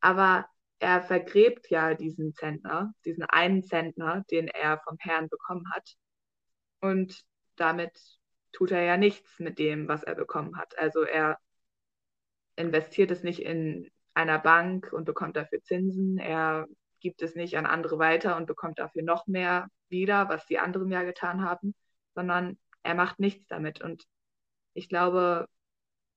aber 0.00 0.46
er 0.78 1.00
vergräbt 1.02 1.70
ja 1.70 1.94
diesen 1.94 2.34
Zentner, 2.34 2.92
diesen 3.04 3.24
einen 3.24 3.62
Zentner, 3.62 4.24
den 4.30 4.48
er 4.48 4.80
vom 4.80 4.96
Herrn 4.98 5.28
bekommen 5.28 5.64
hat. 5.72 5.94
Und 6.80 7.22
damit 7.56 7.92
tut 8.52 8.72
er 8.72 8.82
ja 8.82 8.96
nichts 8.96 9.38
mit 9.38 9.60
dem, 9.60 9.86
was 9.86 10.02
er 10.02 10.16
bekommen 10.16 10.58
hat. 10.58 10.76
Also 10.78 11.02
er 11.02 11.38
investiert 12.56 13.12
es 13.12 13.22
nicht 13.22 13.40
in 13.40 13.90
einer 14.14 14.38
Bank 14.40 14.92
und 14.92 15.04
bekommt 15.04 15.36
dafür 15.36 15.62
Zinsen. 15.62 16.18
Er 16.18 16.66
gibt 17.02 17.20
es 17.22 17.34
nicht 17.34 17.58
an 17.58 17.66
andere 17.66 17.98
weiter 17.98 18.36
und 18.36 18.46
bekommt 18.46 18.78
dafür 18.78 19.02
noch 19.02 19.26
mehr 19.26 19.68
wieder, 19.88 20.28
was 20.28 20.46
die 20.46 20.58
anderen 20.58 20.90
ja 20.90 21.02
getan 21.02 21.44
haben, 21.44 21.74
sondern 22.14 22.58
er 22.82 22.94
macht 22.94 23.20
nichts 23.20 23.46
damit. 23.48 23.82
Und 23.82 24.04
ich 24.74 24.88
glaube, 24.88 25.48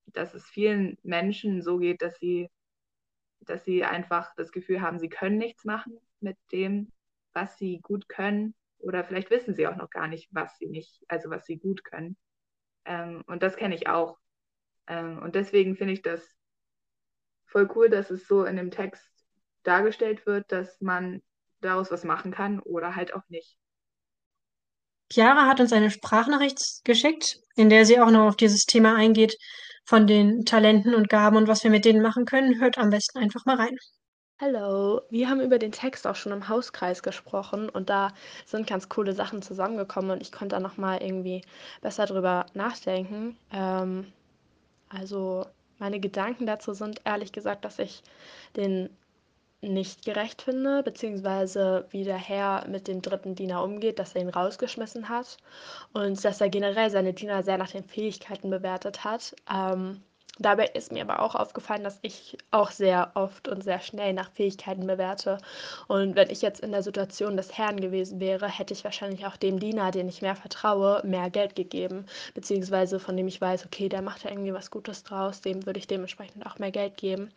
dass 0.06 0.34
es 0.34 0.46
vielen 0.46 0.98
Menschen 1.04 1.62
so 1.62 1.78
geht, 1.78 2.02
dass 2.02 2.18
sie, 2.20 2.50
dass 3.42 3.66
sie 3.66 3.84
einfach 3.84 4.34
das 4.36 4.52
Gefühl 4.52 4.82
haben, 4.82 5.00
sie 5.00 5.10
können 5.10 5.38
nichts 5.38 5.66
machen 5.66 6.00
mit 6.20 6.38
dem, 6.52 6.92
was 7.34 7.58
sie 7.58 7.80
gut 7.82 8.08
können. 8.08 8.56
Oder 8.80 9.04
vielleicht 9.04 9.30
wissen 9.30 9.56
sie 9.56 9.68
auch 9.68 9.76
noch 9.76 9.90
gar 9.90 10.08
nicht, 10.08 10.30
was 10.32 10.58
sie 10.58 10.68
nicht, 10.68 11.04
also 11.08 11.30
was 11.30 11.46
sie 11.46 11.58
gut 11.58 11.84
können. 11.84 12.18
Ähm, 12.86 13.24
und 13.28 13.44
das 13.44 13.58
kenne 13.58 13.76
ich 13.76 13.88
auch. 13.88 14.18
Ähm, 14.88 15.20
und 15.20 15.36
deswegen 15.36 15.76
finde 15.76 15.94
ich 15.94 16.02
das 16.02 16.36
voll 17.46 17.70
cool, 17.76 17.90
dass 17.90 18.12
es 18.12 18.28
so 18.28 18.46
in 18.46 18.58
dem 18.58 18.72
Text 18.72 19.15
dargestellt 19.68 20.26
wird, 20.26 20.52
dass 20.52 20.80
man 20.82 21.22
daraus 21.62 21.92
was 21.92 22.04
machen 22.04 22.32
kann 22.32 22.60
oder 22.60 22.96
halt 22.96 23.14
auch 23.14 23.28
nicht. 23.30 23.58
Chiara 25.12 25.46
hat 25.48 25.60
uns 25.60 25.72
eine 25.72 25.92
Sprachnachricht 25.92 26.84
geschickt, 26.84 27.40
in 27.56 27.70
der 27.70 27.86
sie 27.86 28.00
auch 28.00 28.12
noch 28.12 28.28
auf 28.28 28.36
dieses 28.36 28.66
Thema 28.66 28.96
eingeht 28.96 29.38
von 29.86 30.08
den 30.08 30.46
Talenten 30.46 30.96
und 30.96 31.10
Gaben 31.10 31.38
und 31.38 31.48
was 31.48 31.64
wir 31.64 31.70
mit 31.70 31.86
denen 31.86 32.02
machen 32.02 32.26
können. 32.26 32.60
Hört 32.60 32.78
am 32.78 32.90
besten 32.90 33.20
einfach 33.20 33.46
mal 33.46 33.58
rein. 33.58 33.78
Hallo, 34.42 35.02
wir 35.10 35.30
haben 35.30 35.40
über 35.40 35.60
den 35.60 35.72
Text 35.72 36.06
auch 36.06 36.16
schon 36.16 36.34
im 36.34 36.50
Hauskreis 36.50 37.02
gesprochen 37.04 37.70
und 37.70 37.90
da 37.90 38.14
sind 38.46 38.68
ganz 38.68 38.90
coole 38.90 39.14
Sachen 39.14 39.42
zusammengekommen 39.42 40.12
und 40.12 40.22
ich 40.22 40.32
konnte 40.32 40.56
da 40.56 40.60
nochmal 40.60 41.02
irgendwie 41.02 41.42
besser 41.82 42.06
drüber 42.06 42.48
nachdenken. 42.54 43.38
Ähm, 43.54 44.12
also 44.90 45.46
meine 45.78 46.02
Gedanken 46.02 46.48
dazu 46.48 46.74
sind 46.74 47.00
ehrlich 47.06 47.32
gesagt, 47.32 47.64
dass 47.64 47.80
ich 47.80 48.02
den 48.58 48.90
nicht 49.62 50.06
gerecht 50.06 50.42
finde, 50.42 50.84
beziehungsweise 50.84 51.86
wie 51.90 52.04
der 52.04 52.18
Herr 52.18 52.68
mit 52.68 52.88
dem 52.88 53.02
dritten 53.02 53.36
Diener 53.36 53.64
umgeht, 53.64 54.00
dass 54.00 54.16
er 54.16 54.22
ihn 54.22 54.30
rausgeschmissen 54.30 55.10
hat 55.10 55.38
und 55.94 56.24
dass 56.24 56.42
er 56.42 56.50
generell 56.50 56.90
seine 56.90 57.14
Diener 57.14 57.44
sehr 57.44 57.58
nach 57.58 57.72
den 57.72 57.84
Fähigkeiten 57.84 58.50
bewertet 58.50 59.04
hat. 59.04 59.36
Ähm, 59.52 60.02
Dabei 60.38 60.66
ist 60.68 60.92
mir 60.92 61.02
aber 61.02 61.22
auch 61.22 61.34
aufgefallen, 61.36 61.86
dass 61.86 61.98
ich 62.02 62.38
auch 62.52 62.72
sehr 62.72 63.12
oft 63.14 63.48
und 63.48 63.64
sehr 63.64 63.80
schnell 63.80 64.12
nach 64.12 64.32
Fähigkeiten 64.32 64.86
bewerte. 64.86 65.38
Und 65.88 66.16
wenn 66.16 66.30
ich 66.30 66.42
jetzt 66.42 66.60
in 66.60 66.72
der 66.72 66.84
Situation 66.84 67.38
des 67.38 67.58
Herrn 67.58 67.80
gewesen 67.80 68.20
wäre, 68.20 68.50
hätte 68.50 68.74
ich 68.74 68.84
wahrscheinlich 68.84 69.26
auch 69.26 69.38
dem 69.38 69.60
Diener, 69.60 69.92
den 69.92 70.10
ich 70.10 70.22
mehr 70.22 70.36
vertraue, 70.36 71.02
mehr 71.06 71.30
Geld 71.30 71.56
gegeben. 71.56 72.06
Beziehungsweise 72.34 73.00
von 73.00 73.16
dem 73.16 73.28
ich 73.28 73.40
weiß, 73.40 73.66
okay, 73.66 73.88
der 73.88 74.02
macht 74.02 74.26
ja 74.26 74.30
irgendwie 74.30 74.54
was 74.54 74.72
Gutes 74.72 75.04
draus, 75.04 75.40
dem 75.40 75.66
würde 75.66 75.80
ich 75.80 75.88
dementsprechend 75.88 76.46
auch 76.46 76.60
mehr 76.60 76.72
Geld 76.72 76.98
geben. 76.98 77.32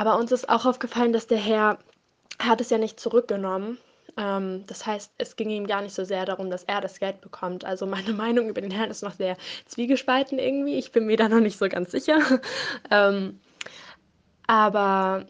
Aber 0.00 0.16
uns 0.16 0.32
ist 0.32 0.48
auch 0.48 0.64
aufgefallen, 0.64 1.12
dass 1.12 1.26
der 1.26 1.36
Herr 1.36 1.78
hat 2.38 2.62
es 2.62 2.70
ja 2.70 2.78
nicht 2.78 2.98
zurückgenommen, 2.98 3.76
ähm, 4.16 4.64
das 4.66 4.86
heißt, 4.86 5.12
es 5.18 5.36
ging 5.36 5.50
ihm 5.50 5.66
gar 5.66 5.82
nicht 5.82 5.94
so 5.94 6.04
sehr 6.04 6.24
darum, 6.24 6.48
dass 6.48 6.64
er 6.64 6.80
das 6.80 7.00
Geld 7.00 7.20
bekommt. 7.20 7.66
Also 7.66 7.84
meine 7.84 8.12
Meinung 8.14 8.48
über 8.48 8.62
den 8.62 8.70
Herrn 8.70 8.90
ist 8.90 9.02
noch 9.02 9.12
sehr 9.12 9.36
zwiegespalten 9.66 10.38
irgendwie. 10.38 10.78
Ich 10.78 10.90
bin 10.90 11.04
mir 11.04 11.18
da 11.18 11.28
noch 11.28 11.40
nicht 11.40 11.58
so 11.58 11.68
ganz 11.68 11.90
sicher. 11.90 12.18
ähm, 12.90 13.40
aber 14.46 15.26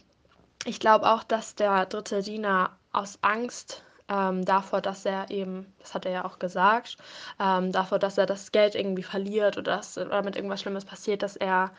ich 0.64 0.78
glaube 0.78 1.10
auch, 1.10 1.24
dass 1.24 1.56
der 1.56 1.86
dritte 1.86 2.22
Diener 2.22 2.78
aus 2.92 3.18
Angst 3.22 3.82
ähm, 4.10 4.44
davor, 4.44 4.80
dass 4.80 5.04
er 5.04 5.30
eben, 5.30 5.72
das 5.78 5.94
hat 5.94 6.04
er 6.04 6.12
ja 6.12 6.24
auch 6.24 6.38
gesagt, 6.38 6.96
ähm, 7.38 7.72
davor, 7.72 7.98
dass 7.98 8.18
er 8.18 8.26
das 8.26 8.52
Geld 8.52 8.74
irgendwie 8.74 9.04
verliert 9.04 9.56
oder 9.56 9.76
dass 9.76 9.94
damit 9.94 10.36
irgendwas 10.36 10.60
Schlimmes 10.60 10.84
passiert, 10.84 11.22
dass 11.22 11.36
er 11.36 11.70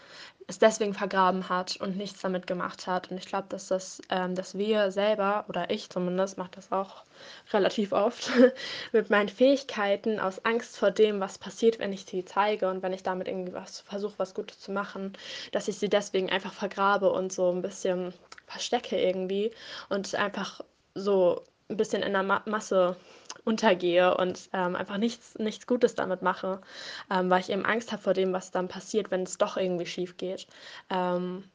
es 0.47 0.59
deswegen 0.59 0.93
vergraben 0.93 1.49
hat 1.49 1.77
und 1.77 1.97
nichts 1.97 2.21
damit 2.21 2.47
gemacht 2.47 2.87
hat. 2.87 3.11
Und 3.11 3.17
ich 3.17 3.25
glaube, 3.25 3.47
dass 3.49 3.67
das, 3.67 4.01
ähm, 4.09 4.35
dass 4.35 4.57
wir 4.57 4.91
selber, 4.91 5.45
oder 5.49 5.69
ich 5.69 5.89
zumindest, 5.89 6.37
mache 6.37 6.51
das 6.55 6.71
auch 6.71 7.03
relativ 7.53 7.91
oft, 7.91 8.31
mit 8.91 9.09
meinen 9.09 9.29
Fähigkeiten 9.29 10.19
aus 10.19 10.43
Angst 10.45 10.77
vor 10.77 10.91
dem, 10.91 11.19
was 11.19 11.37
passiert, 11.37 11.79
wenn 11.79 11.93
ich 11.93 12.05
sie 12.05 12.25
zeige 12.25 12.69
und 12.69 12.81
wenn 12.81 12.93
ich 12.93 13.03
damit 13.03 13.27
irgendwie 13.27 13.53
was 13.53 13.81
versuche, 13.81 14.13
was 14.17 14.33
Gutes 14.33 14.59
zu 14.59 14.71
machen, 14.71 15.13
dass 15.51 15.67
ich 15.67 15.77
sie 15.77 15.89
deswegen 15.89 16.29
einfach 16.29 16.53
vergrabe 16.53 17.11
und 17.11 17.31
so 17.31 17.51
ein 17.51 17.61
bisschen 17.61 18.13
verstecke 18.47 18.99
irgendwie 18.99 19.51
und 19.89 20.15
einfach 20.15 20.61
so 20.93 21.43
ein 21.71 21.77
bisschen 21.77 22.03
in 22.03 22.13
der 22.13 22.23
Ma 22.23 22.41
Masse 22.45 22.97
untergehe 23.43 24.15
und 24.17 24.49
ähm, 24.53 24.75
einfach 24.75 24.97
nichts, 24.97 25.35
nichts 25.39 25.65
Gutes 25.65 25.95
damit 25.95 26.21
mache, 26.21 26.61
ähm, 27.09 27.29
weil 27.29 27.41
ich 27.41 27.49
eben 27.49 27.65
Angst 27.65 27.91
habe 27.91 28.01
vor 28.01 28.13
dem, 28.13 28.33
was 28.33 28.51
dann 28.51 28.67
passiert, 28.67 29.09
wenn 29.09 29.23
es 29.23 29.37
doch 29.37 29.57
irgendwie 29.57 29.85
schief 29.85 30.17
geht. 30.17 30.47
Ähm, 30.89 31.45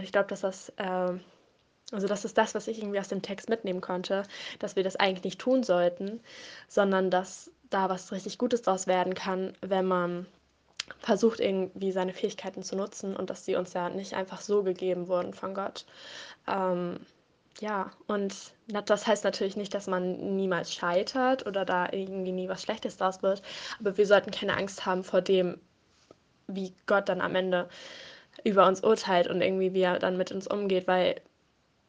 ich 0.00 0.12
glaube, 0.12 0.28
dass 0.28 0.40
das, 0.40 0.72
ähm, 0.78 1.20
also 1.92 2.06
das 2.06 2.24
ist 2.24 2.38
das, 2.38 2.54
was 2.54 2.68
ich 2.68 2.78
irgendwie 2.78 3.00
aus 3.00 3.08
dem 3.08 3.22
Text 3.22 3.48
mitnehmen 3.48 3.80
konnte, 3.80 4.22
dass 4.58 4.76
wir 4.76 4.82
das 4.82 4.96
eigentlich 4.96 5.24
nicht 5.24 5.40
tun 5.40 5.62
sollten, 5.62 6.20
sondern 6.68 7.10
dass 7.10 7.50
da 7.70 7.88
was 7.90 8.12
richtig 8.12 8.38
Gutes 8.38 8.62
draus 8.62 8.86
werden 8.86 9.14
kann, 9.14 9.52
wenn 9.60 9.86
man 9.86 10.26
versucht 11.00 11.40
irgendwie 11.40 11.92
seine 11.92 12.12
Fähigkeiten 12.12 12.62
zu 12.62 12.76
nutzen 12.76 13.16
und 13.16 13.28
dass 13.30 13.44
sie 13.44 13.56
uns 13.56 13.72
ja 13.72 13.88
nicht 13.90 14.14
einfach 14.14 14.40
so 14.40 14.62
gegeben 14.62 15.08
wurden 15.08 15.34
von 15.34 15.54
Gott. 15.54 15.84
Ähm, 16.46 17.00
ja, 17.60 17.90
und 18.06 18.34
das 18.66 19.06
heißt 19.06 19.24
natürlich 19.24 19.56
nicht, 19.56 19.72
dass 19.72 19.86
man 19.86 20.36
niemals 20.36 20.72
scheitert 20.72 21.46
oder 21.46 21.64
da 21.64 21.88
irgendwie 21.90 22.32
nie 22.32 22.48
was 22.48 22.62
Schlechtes 22.62 22.98
draus 22.98 23.22
wird, 23.22 23.42
aber 23.80 23.96
wir 23.96 24.06
sollten 24.06 24.30
keine 24.30 24.56
Angst 24.56 24.84
haben 24.84 25.04
vor 25.04 25.22
dem, 25.22 25.58
wie 26.48 26.74
Gott 26.86 27.08
dann 27.08 27.20
am 27.20 27.34
Ende 27.34 27.68
über 28.44 28.66
uns 28.66 28.82
urteilt 28.82 29.28
und 29.28 29.40
irgendwie 29.40 29.72
wie 29.72 29.82
er 29.82 29.98
dann 29.98 30.16
mit 30.16 30.32
uns 30.32 30.46
umgeht, 30.46 30.86
weil 30.86 31.20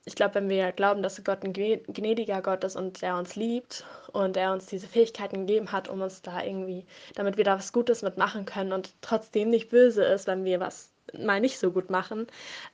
ich 0.06 0.16
glaube, 0.16 0.36
wenn 0.36 0.48
wir 0.48 0.72
glauben, 0.72 1.04
dass 1.04 1.22
Gott 1.26 1.44
ein 1.44 1.52
gnädiger 1.52 2.42
Gott 2.42 2.64
ist 2.64 2.78
und 2.78 3.04
er 3.04 3.18
uns 3.18 3.36
liebt 3.36 3.84
und 4.14 4.38
er 4.38 4.54
uns 4.54 4.68
diese 4.68 4.88
Fähigkeiten 4.88 5.46
gegeben 5.46 5.74
hat, 5.74 5.90
um 5.90 6.02
uns 6.02 6.22
da 6.22 6.42
irgendwie, 6.42 6.86
damit 7.16 7.36
wir 7.36 7.44
da 7.44 7.58
was 7.58 7.74
Gutes 7.74 8.04
mitmachen 8.04 8.46
können 8.46 8.72
und 8.72 8.94
trotzdem 9.02 9.50
nicht 9.50 9.70
böse 9.70 10.06
ist, 10.06 10.26
wenn 10.26 10.46
wir 10.46 10.62
was 10.62 10.94
mal 11.20 11.42
nicht 11.42 11.60
so 11.60 11.72
gut 11.72 11.90
machen, 11.90 12.28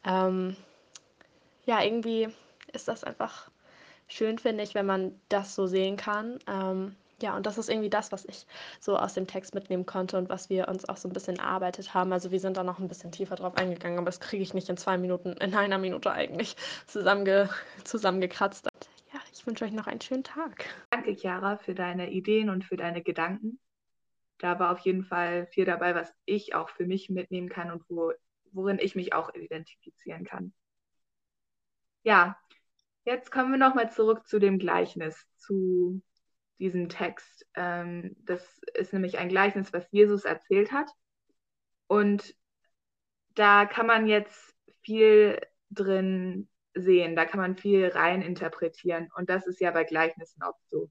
ähm, 0.06 0.56
ja, 1.66 1.82
irgendwie 1.82 2.30
ist 2.74 2.88
das 2.88 3.04
einfach 3.04 3.50
schön, 4.08 4.38
finde 4.38 4.64
ich, 4.64 4.76
wenn 4.76 4.86
man 4.86 5.20
das 5.30 5.56
so 5.56 5.68
sehen 5.68 5.98
kann. 5.98 6.40
Ähm, 6.48 6.96
ja, 7.22 7.38
und 7.38 7.46
das 7.46 7.58
ist 7.58 7.70
irgendwie 7.70 7.90
das, 7.90 8.12
was 8.12 8.26
ich 8.26 8.46
so 8.82 8.98
aus 8.98 9.14
dem 9.14 9.28
Text 9.28 9.56
mitnehmen 9.56 9.86
konnte 9.86 10.18
und 10.18 10.30
was 10.30 10.50
wir 10.50 10.68
uns 10.68 10.88
auch 10.90 10.98
so 10.98 11.08
ein 11.08 11.14
bisschen 11.14 11.38
erarbeitet 11.38 11.94
haben. 11.94 12.12
Also 12.12 12.32
wir 12.32 12.40
sind 12.40 12.58
da 12.58 12.64
noch 12.64 12.80
ein 12.80 12.90
bisschen 12.90 13.12
tiefer 13.12 13.36
drauf 13.36 13.56
eingegangen, 13.56 13.98
aber 13.98 14.08
das 14.08 14.20
kriege 14.20 14.44
ich 14.44 14.54
nicht 14.54 14.68
in 14.68 14.78
zwei 14.78 14.98
Minuten, 14.98 15.32
in 15.34 15.56
einer 15.56 15.78
Minute 15.78 16.12
eigentlich 16.12 16.56
zusammenge 16.88 17.50
zusammengekratzt. 17.86 18.66
Und 18.66 18.90
ja, 19.14 19.20
ich 19.32 19.48
wünsche 19.48 19.64
euch 19.64 19.72
noch 19.72 19.88
einen 19.88 20.02
schönen 20.02 20.24
Tag. 20.24 20.66
Danke, 20.90 21.16
Chiara, 21.16 21.58
für 21.58 21.74
deine 21.74 22.12
Ideen 22.12 22.50
und 22.50 22.66
für 22.66 22.76
deine 22.76 23.02
Gedanken. 23.02 23.60
Da 24.40 24.60
war 24.60 24.72
auf 24.72 24.80
jeden 24.80 25.06
Fall 25.06 25.48
viel 25.48 25.64
dabei, 25.64 25.96
was 25.96 26.14
ich 26.26 26.56
auch 26.56 26.70
für 26.70 26.86
mich 26.86 27.10
mitnehmen 27.10 27.48
kann 27.48 27.72
und 27.72 27.84
wo, 27.88 28.12
worin 28.52 28.80
ich 28.80 28.96
mich 28.96 29.14
auch 29.14 29.34
identifizieren 29.34 30.26
kann. 30.26 30.54
Ja, 32.04 32.38
Jetzt 33.06 33.32
kommen 33.32 33.52
wir 33.52 33.58
nochmal 33.58 33.92
zurück 33.92 34.28
zu 34.28 34.40
dem 34.40 34.60
Gleichnis, 34.60 35.28
zu 35.38 36.02
diesem 36.60 36.88
Text. 36.88 37.46
Ähm, 37.56 38.16
das 38.20 38.62
ist 38.74 38.94
nämlich 38.94 39.18
ein 39.18 39.30
Gleichnis, 39.30 39.74
was 39.74 39.86
Jesus 39.92 40.24
erzählt 40.24 40.72
hat. 40.72 40.90
Und 41.88 42.36
da 43.36 43.66
kann 43.66 43.88
man 43.88 44.08
jetzt 44.08 44.56
viel 44.82 45.40
drin 45.70 46.48
sehen, 46.76 47.16
da 47.16 47.26
kann 47.26 47.40
man 47.40 47.58
viel 47.58 47.88
rein 47.88 48.22
interpretieren. 48.22 49.10
Und 49.16 49.30
das 49.30 49.48
ist 49.48 49.60
ja 49.60 49.72
bei 49.72 49.84
Gleichnissen 49.84 50.42
oft 50.44 50.62
so. 50.70 50.90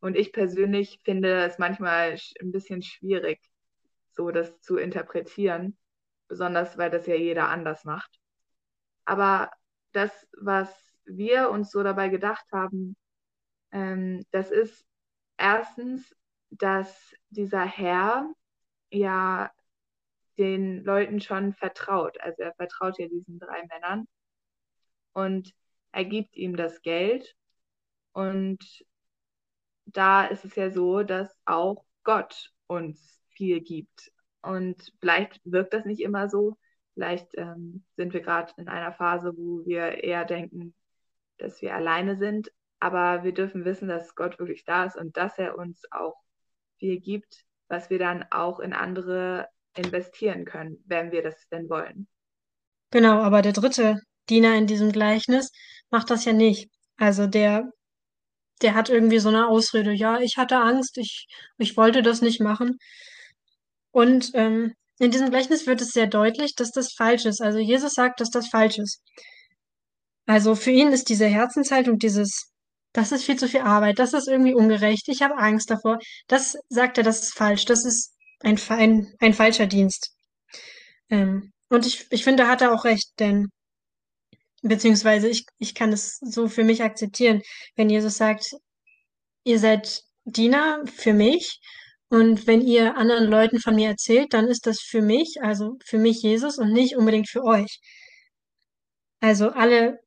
Und 0.00 0.16
ich 0.16 0.32
persönlich 0.32 1.00
finde 1.04 1.44
es 1.44 1.58
manchmal 1.58 2.16
ein 2.40 2.50
bisschen 2.52 2.82
schwierig, 2.82 3.40
so 4.10 4.30
das 4.30 4.58
zu 4.60 4.76
interpretieren, 4.76 5.76
besonders 6.28 6.76
weil 6.78 6.90
das 6.90 7.06
ja 7.06 7.14
jeder 7.14 7.48
anders 7.48 7.84
macht. 7.84 8.10
Aber 9.04 9.50
das, 9.92 10.26
was 10.40 10.91
wir 11.04 11.50
uns 11.50 11.70
so 11.70 11.82
dabei 11.82 12.08
gedacht 12.08 12.46
haben, 12.52 12.96
ähm, 13.72 14.24
das 14.30 14.50
ist 14.50 14.84
erstens, 15.36 16.14
dass 16.50 17.14
dieser 17.30 17.64
Herr 17.64 18.30
ja 18.90 19.50
den 20.38 20.84
Leuten 20.84 21.20
schon 21.20 21.52
vertraut. 21.52 22.20
Also 22.20 22.42
er 22.42 22.54
vertraut 22.54 22.98
ja 22.98 23.08
diesen 23.08 23.38
drei 23.38 23.62
Männern 23.66 24.06
und 25.12 25.52
er 25.92 26.04
gibt 26.04 26.36
ihm 26.36 26.56
das 26.56 26.82
Geld. 26.82 27.34
Und 28.12 28.84
da 29.86 30.24
ist 30.26 30.44
es 30.44 30.54
ja 30.56 30.70
so, 30.70 31.02
dass 31.02 31.34
auch 31.44 31.84
Gott 32.04 32.52
uns 32.66 33.20
viel 33.30 33.60
gibt. 33.60 34.12
Und 34.42 34.92
vielleicht 35.00 35.40
wirkt 35.44 35.74
das 35.74 35.84
nicht 35.84 36.00
immer 36.00 36.28
so. 36.28 36.58
Vielleicht 36.94 37.28
ähm, 37.36 37.84
sind 37.96 38.12
wir 38.12 38.20
gerade 38.20 38.52
in 38.56 38.68
einer 38.68 38.92
Phase, 38.92 39.32
wo 39.36 39.64
wir 39.64 40.02
eher 40.02 40.24
denken, 40.24 40.74
dass 41.42 41.60
wir 41.60 41.74
alleine 41.74 42.16
sind, 42.16 42.50
aber 42.80 43.24
wir 43.24 43.32
dürfen 43.32 43.64
wissen, 43.64 43.88
dass 43.88 44.14
Gott 44.14 44.38
wirklich 44.38 44.64
da 44.64 44.84
ist 44.84 44.96
und 44.96 45.16
dass 45.16 45.38
er 45.38 45.58
uns 45.58 45.82
auch 45.90 46.14
viel 46.78 47.00
gibt, 47.00 47.44
was 47.68 47.90
wir 47.90 47.98
dann 47.98 48.24
auch 48.30 48.60
in 48.60 48.72
andere 48.72 49.48
investieren 49.74 50.44
können, 50.44 50.82
wenn 50.86 51.12
wir 51.12 51.22
das 51.22 51.48
denn 51.48 51.68
wollen. 51.68 52.08
Genau, 52.90 53.22
aber 53.22 53.42
der 53.42 53.52
dritte 53.52 54.00
Diener 54.28 54.54
in 54.54 54.66
diesem 54.66 54.92
Gleichnis 54.92 55.50
macht 55.90 56.10
das 56.10 56.24
ja 56.24 56.32
nicht. 56.32 56.70
Also 56.96 57.26
der, 57.26 57.70
der 58.60 58.74
hat 58.74 58.90
irgendwie 58.90 59.18
so 59.18 59.28
eine 59.28 59.48
Ausrede, 59.48 59.92
ja, 59.92 60.20
ich 60.20 60.36
hatte 60.36 60.56
Angst, 60.56 60.98
ich, 60.98 61.26
ich 61.58 61.76
wollte 61.76 62.02
das 62.02 62.20
nicht 62.20 62.40
machen. 62.40 62.78
Und 63.90 64.30
ähm, 64.34 64.74
in 64.98 65.10
diesem 65.10 65.30
Gleichnis 65.30 65.66
wird 65.66 65.80
es 65.80 65.90
sehr 65.90 66.06
deutlich, 66.06 66.54
dass 66.54 66.70
das 66.70 66.92
falsch 66.92 67.24
ist. 67.24 67.40
Also 67.40 67.58
Jesus 67.58 67.94
sagt, 67.94 68.20
dass 68.20 68.30
das 68.30 68.48
falsch 68.48 68.78
ist. 68.78 69.02
Also 70.32 70.54
für 70.54 70.70
ihn 70.70 70.92
ist 70.92 71.10
diese 71.10 71.26
Herzenshaltung, 71.26 71.98
dieses, 71.98 72.50
das 72.94 73.12
ist 73.12 73.24
viel 73.24 73.36
zu 73.38 73.48
viel 73.48 73.60
Arbeit, 73.60 73.98
das 73.98 74.14
ist 74.14 74.28
irgendwie 74.28 74.54
ungerecht, 74.54 75.06
ich 75.08 75.20
habe 75.20 75.36
Angst 75.36 75.70
davor. 75.70 75.98
Das 76.26 76.56
sagt 76.70 76.96
er, 76.96 77.04
das 77.04 77.22
ist 77.22 77.34
falsch, 77.34 77.66
das 77.66 77.84
ist 77.84 78.14
ein, 78.40 78.58
ein, 78.70 79.14
ein 79.20 79.34
falscher 79.34 79.66
Dienst. 79.66 80.16
Ähm, 81.10 81.52
und 81.68 81.84
ich, 81.84 82.06
ich 82.08 82.24
finde, 82.24 82.44
da 82.44 82.48
hat 82.48 82.62
er 82.62 82.72
auch 82.72 82.86
recht, 82.86 83.10
denn 83.18 83.48
beziehungsweise 84.62 85.28
ich, 85.28 85.44
ich 85.58 85.74
kann 85.74 85.92
es 85.92 86.16
so 86.22 86.48
für 86.48 86.64
mich 86.64 86.82
akzeptieren, 86.82 87.42
wenn 87.76 87.90
Jesus 87.90 88.16
sagt, 88.16 88.52
ihr 89.44 89.58
seid 89.58 90.02
Diener 90.24 90.82
für 90.86 91.12
mich. 91.12 91.60
Und 92.08 92.46
wenn 92.46 92.62
ihr 92.62 92.96
anderen 92.96 93.26
Leuten 93.26 93.60
von 93.60 93.74
mir 93.74 93.90
erzählt, 93.90 94.32
dann 94.32 94.48
ist 94.48 94.66
das 94.66 94.80
für 94.80 95.02
mich, 95.02 95.42
also 95.42 95.76
für 95.84 95.98
mich 95.98 96.22
Jesus 96.22 96.56
und 96.56 96.72
nicht 96.72 96.96
unbedingt 96.96 97.28
für 97.28 97.44
euch. 97.44 97.80
Also 99.20 99.50
alle 99.50 100.01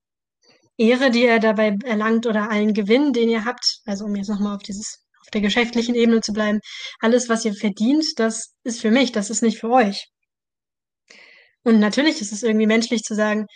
Ehre, 0.77 1.11
die 1.11 1.23
ihr 1.23 1.39
dabei 1.39 1.77
erlangt 1.83 2.25
oder 2.27 2.49
allen 2.49 2.73
Gewinn, 2.73 3.13
den 3.13 3.29
ihr 3.29 3.45
habt, 3.45 3.79
also 3.85 4.05
um 4.05 4.15
jetzt 4.15 4.29
nochmal 4.29 4.55
auf 4.55 4.63
dieses, 4.63 5.05
auf 5.21 5.29
der 5.31 5.41
geschäftlichen 5.41 5.95
Ebene 5.95 6.21
zu 6.21 6.33
bleiben, 6.33 6.59
alles, 6.99 7.29
was 7.29 7.45
ihr 7.45 7.53
verdient, 7.53 8.05
das 8.17 8.53
ist 8.63 8.81
für 8.81 8.91
mich, 8.91 9.11
das 9.11 9.29
ist 9.29 9.41
nicht 9.41 9.59
für 9.59 9.69
euch. 9.69 10.07
Und 11.63 11.79
natürlich 11.79 12.21
ist 12.21 12.31
es 12.31 12.43
irgendwie 12.43 12.67
menschlich 12.67 13.03
zu 13.03 13.15
sagen, 13.15 13.47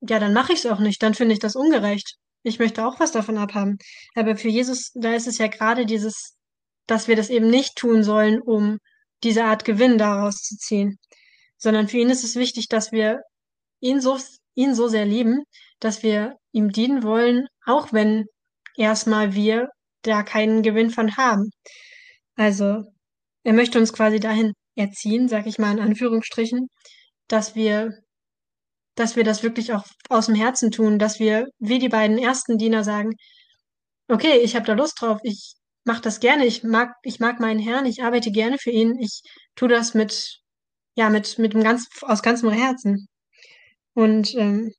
ja, 0.00 0.18
dann 0.18 0.32
mache 0.32 0.52
ich 0.52 0.60
es 0.60 0.66
auch 0.66 0.80
nicht, 0.80 1.02
dann 1.02 1.14
finde 1.14 1.34
ich 1.34 1.38
das 1.38 1.54
ungerecht. 1.54 2.16
Ich 2.42 2.58
möchte 2.58 2.84
auch 2.84 2.98
was 2.98 3.12
davon 3.12 3.38
abhaben. 3.38 3.78
Aber 4.14 4.36
für 4.36 4.48
Jesus, 4.48 4.90
da 4.94 5.14
ist 5.14 5.28
es 5.28 5.38
ja 5.38 5.46
gerade 5.46 5.86
dieses, 5.86 6.36
dass 6.86 7.06
wir 7.06 7.14
das 7.14 7.30
eben 7.30 7.48
nicht 7.48 7.76
tun 7.76 8.02
sollen, 8.02 8.40
um 8.42 8.78
diese 9.22 9.44
Art 9.44 9.64
Gewinn 9.64 9.98
daraus 9.98 10.42
zu 10.42 10.56
ziehen, 10.56 10.98
sondern 11.56 11.86
für 11.86 11.98
ihn 11.98 12.10
ist 12.10 12.24
es 12.24 12.34
wichtig, 12.34 12.68
dass 12.68 12.90
wir 12.90 13.20
ihn 13.80 14.00
so, 14.00 14.18
ihn 14.54 14.74
so 14.74 14.88
sehr 14.88 15.04
lieben, 15.04 15.44
dass 15.78 16.02
wir 16.02 16.36
ihm 16.52 16.70
dienen 16.70 17.02
wollen, 17.02 17.46
auch 17.66 17.92
wenn 17.92 18.26
erstmal 18.76 19.34
wir 19.34 19.68
da 20.02 20.22
keinen 20.22 20.62
Gewinn 20.62 20.90
von 20.90 21.16
haben. 21.16 21.50
Also 22.36 22.84
er 23.44 23.52
möchte 23.52 23.78
uns 23.78 23.92
quasi 23.92 24.20
dahin 24.20 24.52
erziehen, 24.76 25.28
sag 25.28 25.46
ich 25.46 25.58
mal 25.58 25.72
in 25.72 25.80
Anführungsstrichen, 25.80 26.68
dass 27.28 27.54
wir, 27.54 27.92
dass 28.94 29.16
wir 29.16 29.24
das 29.24 29.42
wirklich 29.42 29.72
auch 29.72 29.84
aus 30.08 30.26
dem 30.26 30.34
Herzen 30.34 30.70
tun, 30.70 30.98
dass 30.98 31.18
wir 31.20 31.48
wie 31.58 31.78
die 31.78 31.88
beiden 31.88 32.18
ersten 32.18 32.58
Diener 32.58 32.84
sagen, 32.84 33.12
okay, 34.08 34.38
ich 34.38 34.54
habe 34.56 34.66
da 34.66 34.74
Lust 34.74 35.00
drauf, 35.00 35.20
ich 35.24 35.54
mache 35.84 36.02
das 36.02 36.20
gerne, 36.20 36.46
ich 36.46 36.62
mag, 36.64 36.94
ich 37.02 37.20
mag 37.20 37.40
meinen 37.40 37.60
Herrn, 37.60 37.86
ich 37.86 38.02
arbeite 38.02 38.30
gerne 38.30 38.58
für 38.58 38.70
ihn, 38.70 38.98
ich 38.98 39.22
tue 39.56 39.68
das 39.68 39.94
mit, 39.94 40.40
ja, 40.96 41.10
mit, 41.10 41.38
mit 41.38 41.54
dem 41.54 41.62
ganz, 41.62 41.88
aus 42.02 42.22
ganzem 42.22 42.50
Herzen. 42.50 43.08
Und 43.94 44.34
ähm, 44.36 44.72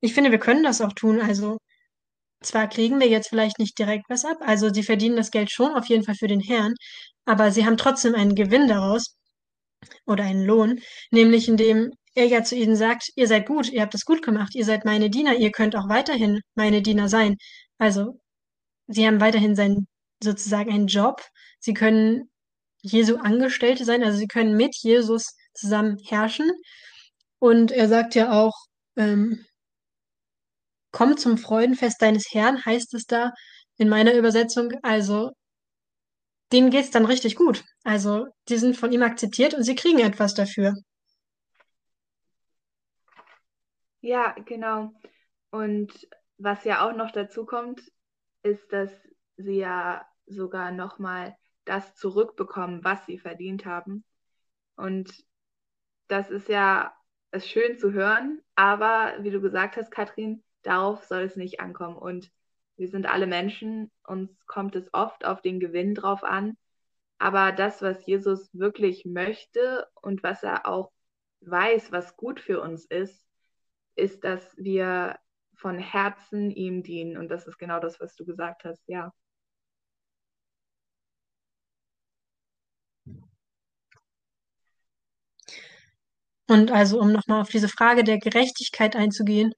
ich 0.00 0.14
finde, 0.14 0.30
wir 0.30 0.38
können 0.38 0.62
das 0.64 0.80
auch 0.80 0.92
tun. 0.92 1.20
Also 1.20 1.58
zwar 2.42 2.68
kriegen 2.68 3.00
wir 3.00 3.08
jetzt 3.08 3.28
vielleicht 3.28 3.58
nicht 3.58 3.78
direkt 3.78 4.04
was 4.08 4.24
ab, 4.24 4.38
also 4.40 4.72
sie 4.72 4.82
verdienen 4.82 5.16
das 5.16 5.30
Geld 5.30 5.50
schon 5.50 5.74
auf 5.74 5.86
jeden 5.86 6.04
Fall 6.04 6.14
für 6.14 6.28
den 6.28 6.40
Herrn, 6.40 6.74
aber 7.24 7.50
sie 7.52 7.66
haben 7.66 7.76
trotzdem 7.76 8.14
einen 8.14 8.34
Gewinn 8.34 8.68
daraus 8.68 9.16
oder 10.06 10.24
einen 10.24 10.44
Lohn, 10.44 10.80
nämlich 11.10 11.48
indem 11.48 11.90
er 12.14 12.26
ja 12.26 12.42
zu 12.44 12.56
ihnen 12.56 12.76
sagt, 12.76 13.10
ihr 13.16 13.28
seid 13.28 13.46
gut, 13.46 13.70
ihr 13.70 13.82
habt 13.82 13.94
das 13.94 14.04
gut 14.04 14.22
gemacht, 14.22 14.54
ihr 14.54 14.64
seid 14.64 14.84
meine 14.84 15.10
Diener, 15.10 15.34
ihr 15.36 15.52
könnt 15.52 15.76
auch 15.76 15.88
weiterhin 15.88 16.40
meine 16.54 16.82
Diener 16.82 17.08
sein. 17.08 17.36
Also 17.78 18.20
sie 18.88 19.06
haben 19.06 19.20
weiterhin 19.20 19.56
seinen 19.56 19.86
sozusagen 20.22 20.72
einen 20.72 20.88
Job, 20.88 21.22
sie 21.60 21.74
können 21.74 22.30
Jesu 22.82 23.16
Angestellte 23.16 23.84
sein, 23.84 24.02
also 24.04 24.18
sie 24.18 24.26
können 24.26 24.56
mit 24.56 24.76
Jesus 24.76 25.36
zusammen 25.54 25.98
herrschen. 26.06 26.50
Und 27.40 27.72
er 27.72 27.88
sagt 27.88 28.14
ja 28.14 28.32
auch, 28.32 28.54
ähm, 28.96 29.44
komm 30.98 31.16
zum 31.16 31.38
Freudenfest 31.38 32.02
deines 32.02 32.26
Herrn, 32.32 32.64
heißt 32.64 32.92
es 32.94 33.06
da 33.06 33.32
in 33.76 33.88
meiner 33.88 34.14
Übersetzung. 34.14 34.72
Also 34.82 35.30
denen 36.50 36.70
geht's 36.70 36.90
dann 36.90 37.04
richtig 37.04 37.36
gut. 37.36 37.64
Also 37.84 38.26
die 38.48 38.56
sind 38.56 38.76
von 38.76 38.90
ihm 38.90 39.04
akzeptiert 39.04 39.54
und 39.54 39.62
sie 39.62 39.76
kriegen 39.76 40.00
etwas 40.00 40.34
dafür. 40.34 40.74
Ja, 44.00 44.34
genau. 44.44 44.90
Und 45.50 46.08
was 46.36 46.64
ja 46.64 46.84
auch 46.84 46.96
noch 46.96 47.12
dazu 47.12 47.46
kommt, 47.46 47.80
ist, 48.42 48.72
dass 48.72 48.90
sie 49.36 49.58
ja 49.58 50.04
sogar 50.26 50.72
nochmal 50.72 51.36
das 51.64 51.94
zurückbekommen, 51.94 52.82
was 52.82 53.06
sie 53.06 53.20
verdient 53.20 53.66
haben. 53.66 54.04
Und 54.74 55.12
das 56.08 56.28
ist 56.28 56.48
ja 56.48 56.92
ist 57.30 57.48
schön 57.48 57.78
zu 57.78 57.92
hören, 57.92 58.40
aber 58.56 59.14
wie 59.20 59.30
du 59.30 59.40
gesagt 59.40 59.76
hast, 59.76 59.90
Katrin, 59.90 60.42
darauf 60.62 61.04
soll 61.04 61.22
es 61.22 61.36
nicht 61.36 61.60
ankommen. 61.60 61.96
Und 61.96 62.30
wir 62.76 62.88
sind 62.88 63.06
alle 63.06 63.26
Menschen, 63.26 63.90
uns 64.06 64.30
kommt 64.46 64.76
es 64.76 64.92
oft 64.92 65.24
auf 65.24 65.42
den 65.42 65.60
Gewinn 65.60 65.94
drauf 65.94 66.22
an. 66.24 66.56
Aber 67.18 67.52
das, 67.52 67.82
was 67.82 68.06
Jesus 68.06 68.50
wirklich 68.52 69.04
möchte 69.04 69.88
und 69.94 70.22
was 70.22 70.42
er 70.42 70.66
auch 70.66 70.92
weiß, 71.40 71.92
was 71.92 72.16
gut 72.16 72.40
für 72.40 72.60
uns 72.60 72.84
ist, 72.86 73.26
ist, 73.96 74.24
dass 74.24 74.56
wir 74.56 75.18
von 75.56 75.78
Herzen 75.78 76.50
ihm 76.50 76.82
dienen. 76.82 77.16
Und 77.16 77.28
das 77.28 77.46
ist 77.46 77.58
genau 77.58 77.80
das, 77.80 78.00
was 78.00 78.14
du 78.14 78.24
gesagt 78.24 78.64
hast, 78.64 78.82
ja. 78.86 79.12
Und 86.46 86.70
also, 86.70 86.98
um 87.00 87.12
nochmal 87.12 87.42
auf 87.42 87.50
diese 87.50 87.68
Frage 87.68 88.04
der 88.04 88.18
Gerechtigkeit 88.18 88.96
einzugehen, 88.96 89.52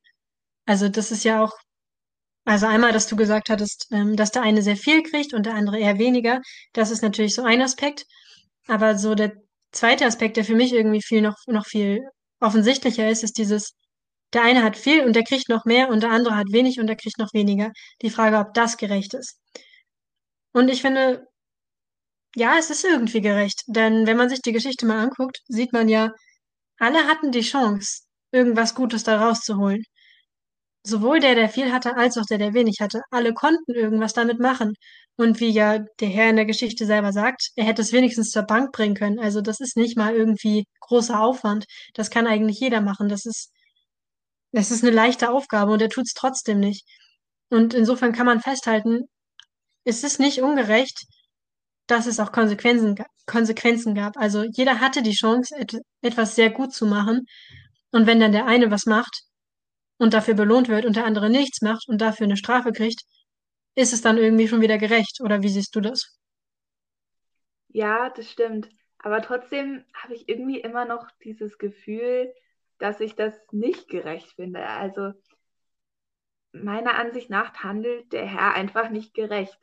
also 0.70 0.88
das 0.88 1.10
ist 1.10 1.24
ja 1.24 1.42
auch, 1.42 1.52
also 2.44 2.66
einmal, 2.66 2.92
dass 2.92 3.08
du 3.08 3.16
gesagt 3.16 3.50
hattest, 3.50 3.88
ähm, 3.92 4.16
dass 4.16 4.30
der 4.30 4.42
eine 4.42 4.62
sehr 4.62 4.76
viel 4.76 5.02
kriegt 5.02 5.34
und 5.34 5.46
der 5.46 5.54
andere 5.54 5.80
eher 5.80 5.98
weniger. 5.98 6.40
Das 6.74 6.92
ist 6.92 7.02
natürlich 7.02 7.34
so 7.34 7.42
ein 7.42 7.60
Aspekt. 7.60 8.06
Aber 8.68 8.96
so 8.98 9.16
der 9.16 9.32
zweite 9.72 10.06
Aspekt, 10.06 10.36
der 10.36 10.44
für 10.44 10.54
mich 10.54 10.72
irgendwie 10.72 11.02
viel 11.02 11.22
noch, 11.22 11.36
noch 11.48 11.66
viel 11.66 12.00
offensichtlicher 12.40 13.10
ist, 13.10 13.24
ist 13.24 13.38
dieses, 13.38 13.74
der 14.32 14.42
eine 14.44 14.62
hat 14.62 14.76
viel 14.76 15.04
und 15.04 15.14
der 15.16 15.24
kriegt 15.24 15.48
noch 15.48 15.64
mehr 15.64 15.88
und 15.90 16.02
der 16.04 16.12
andere 16.12 16.36
hat 16.36 16.52
wenig 16.52 16.78
und 16.80 16.86
der 16.86 16.96
kriegt 16.96 17.18
noch 17.18 17.32
weniger. 17.34 17.72
Die 18.02 18.10
Frage, 18.10 18.38
ob 18.38 18.54
das 18.54 18.76
gerecht 18.76 19.14
ist. 19.14 19.40
Und 20.52 20.68
ich 20.70 20.82
finde, 20.82 21.26
ja, 22.36 22.56
es 22.58 22.70
ist 22.70 22.84
irgendwie 22.84 23.20
gerecht. 23.22 23.62
Denn 23.66 24.06
wenn 24.06 24.16
man 24.16 24.28
sich 24.28 24.40
die 24.40 24.52
Geschichte 24.52 24.86
mal 24.86 25.00
anguckt, 25.02 25.40
sieht 25.48 25.72
man 25.72 25.88
ja, 25.88 26.12
alle 26.78 27.06
hatten 27.08 27.32
die 27.32 27.40
Chance, 27.42 28.02
irgendwas 28.32 28.74
Gutes 28.76 29.02
da 29.04 29.20
rauszuholen. 29.20 29.84
Sowohl 30.82 31.20
der, 31.20 31.34
der 31.34 31.48
viel 31.50 31.72
hatte, 31.72 31.96
als 31.96 32.16
auch 32.16 32.24
der, 32.24 32.38
der 32.38 32.54
wenig 32.54 32.78
hatte. 32.80 33.02
Alle 33.10 33.34
konnten 33.34 33.72
irgendwas 33.72 34.14
damit 34.14 34.38
machen. 34.38 34.74
Und 35.16 35.40
wie 35.40 35.50
ja 35.50 35.78
der 36.00 36.08
Herr 36.08 36.30
in 36.30 36.36
der 36.36 36.46
Geschichte 36.46 36.86
selber 36.86 37.12
sagt, 37.12 37.50
er 37.56 37.64
hätte 37.66 37.82
es 37.82 37.92
wenigstens 37.92 38.30
zur 38.30 38.44
Bank 38.44 38.72
bringen 38.72 38.94
können. 38.94 39.18
Also 39.18 39.42
das 39.42 39.60
ist 39.60 39.76
nicht 39.76 39.96
mal 39.98 40.14
irgendwie 40.14 40.64
großer 40.80 41.20
Aufwand. 41.20 41.66
Das 41.94 42.10
kann 42.10 42.26
eigentlich 42.26 42.60
jeder 42.60 42.80
machen. 42.80 43.08
Das 43.10 43.26
ist, 43.26 43.52
das 44.52 44.70
ist 44.70 44.82
eine 44.82 44.94
leichte 44.94 45.30
Aufgabe 45.30 45.72
und 45.72 45.82
er 45.82 45.90
tut 45.90 46.06
es 46.06 46.14
trotzdem 46.14 46.60
nicht. 46.60 46.86
Und 47.50 47.74
insofern 47.74 48.12
kann 48.12 48.26
man 48.26 48.40
festhalten, 48.40 49.02
es 49.84 50.04
ist 50.04 50.20
nicht 50.20 50.42
ungerecht, 50.42 51.06
dass 51.86 52.06
es 52.06 52.20
auch 52.20 52.32
Konsequenzen, 52.32 52.96
Konsequenzen 53.26 53.94
gab. 53.94 54.16
Also 54.16 54.44
jeder 54.44 54.80
hatte 54.80 55.02
die 55.02 55.12
Chance, 55.14 55.54
et 55.58 55.76
etwas 56.02 56.36
sehr 56.36 56.50
gut 56.50 56.72
zu 56.72 56.86
machen. 56.86 57.26
Und 57.92 58.06
wenn 58.06 58.20
dann 58.20 58.32
der 58.32 58.46
eine 58.46 58.70
was 58.70 58.86
macht 58.86 59.24
und 60.00 60.14
dafür 60.14 60.34
belohnt 60.34 60.68
wird 60.68 60.86
und 60.86 60.96
der 60.96 61.04
andere 61.04 61.30
nichts 61.30 61.60
macht 61.62 61.88
und 61.88 62.00
dafür 62.00 62.24
eine 62.24 62.36
Strafe 62.36 62.72
kriegt, 62.72 63.02
ist 63.74 63.92
es 63.92 64.02
dann 64.02 64.18
irgendwie 64.18 64.48
schon 64.48 64.62
wieder 64.62 64.78
gerecht. 64.78 65.20
Oder 65.20 65.42
wie 65.42 65.48
siehst 65.48 65.76
du 65.76 65.80
das? 65.80 66.18
Ja, 67.68 68.10
das 68.10 68.30
stimmt. 68.30 68.68
Aber 68.98 69.22
trotzdem 69.22 69.84
habe 69.94 70.14
ich 70.14 70.28
irgendwie 70.28 70.60
immer 70.60 70.84
noch 70.84 71.06
dieses 71.22 71.58
Gefühl, 71.58 72.32
dass 72.78 73.00
ich 73.00 73.14
das 73.14 73.34
nicht 73.52 73.88
gerecht 73.88 74.32
finde. 74.32 74.66
Also 74.66 75.12
meiner 76.52 76.96
Ansicht 76.96 77.30
nach 77.30 77.54
handelt 77.62 78.12
der 78.12 78.26
Herr 78.26 78.54
einfach 78.54 78.90
nicht 78.90 79.14
gerecht. 79.14 79.58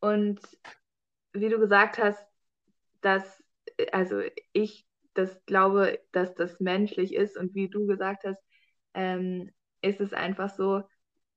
Und 0.00 0.40
wie 1.32 1.48
du 1.48 1.58
gesagt 1.58 1.98
hast, 1.98 2.24
dass, 3.00 3.42
also 3.92 4.22
ich 4.52 4.86
das 5.14 5.44
glaube, 5.46 6.00
dass 6.12 6.34
das 6.34 6.60
menschlich 6.60 7.14
ist 7.14 7.36
und 7.36 7.54
wie 7.54 7.68
du 7.68 7.86
gesagt 7.86 8.24
hast, 8.24 8.42
ähm, 8.94 9.52
ist 9.84 10.00
es 10.00 10.12
einfach 10.12 10.50
so, 10.50 10.82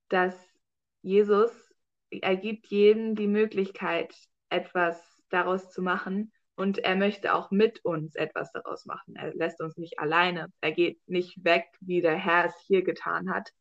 dass 0.09 0.35
Jesus, 1.01 1.51
er 2.09 2.35
gibt 2.35 2.67
jedem 2.67 3.15
die 3.15 3.27
Möglichkeit, 3.27 4.15
etwas 4.49 5.01
daraus 5.29 5.69
zu 5.71 5.81
machen 5.81 6.31
und 6.55 6.79
er 6.79 6.95
möchte 6.95 7.33
auch 7.33 7.51
mit 7.51 7.83
uns 7.85 8.15
etwas 8.15 8.51
daraus 8.51 8.85
machen. 8.85 9.15
Er 9.15 9.33
lässt 9.35 9.61
uns 9.61 9.77
nicht 9.77 9.99
alleine. 9.99 10.51
Er 10.61 10.71
geht 10.71 10.99
nicht 11.07 11.43
weg, 11.43 11.65
wie 11.81 12.01
der 12.01 12.15
Herr 12.15 12.45
es 12.45 12.57
hier 12.65 12.83
getan 12.83 13.29
hat, 13.29 13.51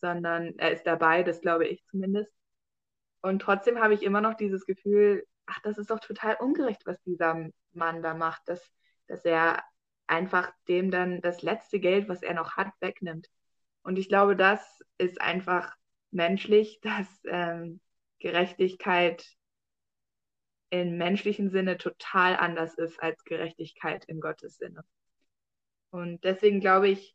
sondern 0.00 0.54
er 0.58 0.72
ist 0.72 0.86
dabei, 0.86 1.22
das 1.22 1.40
glaube 1.40 1.66
ich 1.66 1.84
zumindest. 1.86 2.32
Und 3.22 3.40
trotzdem 3.40 3.80
habe 3.80 3.94
ich 3.94 4.02
immer 4.02 4.20
noch 4.20 4.34
dieses 4.34 4.66
Gefühl, 4.66 5.26
ach, 5.46 5.60
das 5.62 5.78
ist 5.78 5.90
doch 5.90 5.98
total 6.00 6.36
ungerecht, 6.36 6.82
was 6.84 7.02
dieser 7.02 7.48
Mann 7.72 8.02
da 8.02 8.14
macht, 8.14 8.42
dass, 8.46 8.62
dass 9.08 9.24
er 9.24 9.64
einfach 10.06 10.52
dem 10.68 10.90
dann 10.90 11.20
das 11.22 11.42
letzte 11.42 11.80
Geld, 11.80 12.08
was 12.08 12.22
er 12.22 12.34
noch 12.34 12.56
hat, 12.56 12.68
wegnimmt. 12.80 13.28
Und 13.84 13.98
ich 13.98 14.08
glaube, 14.08 14.34
das 14.34 14.82
ist 14.98 15.20
einfach 15.20 15.76
menschlich, 16.10 16.80
dass 16.82 17.06
ähm, 17.26 17.80
Gerechtigkeit 18.18 19.24
im 20.70 20.96
menschlichen 20.96 21.50
Sinne 21.50 21.76
total 21.76 22.34
anders 22.36 22.74
ist 22.74 23.00
als 23.00 23.22
Gerechtigkeit 23.24 24.04
in 24.06 24.20
Gottes 24.20 24.56
Sinne. 24.56 24.84
Und 25.90 26.24
deswegen 26.24 26.58
glaube 26.58 26.88
ich, 26.88 27.14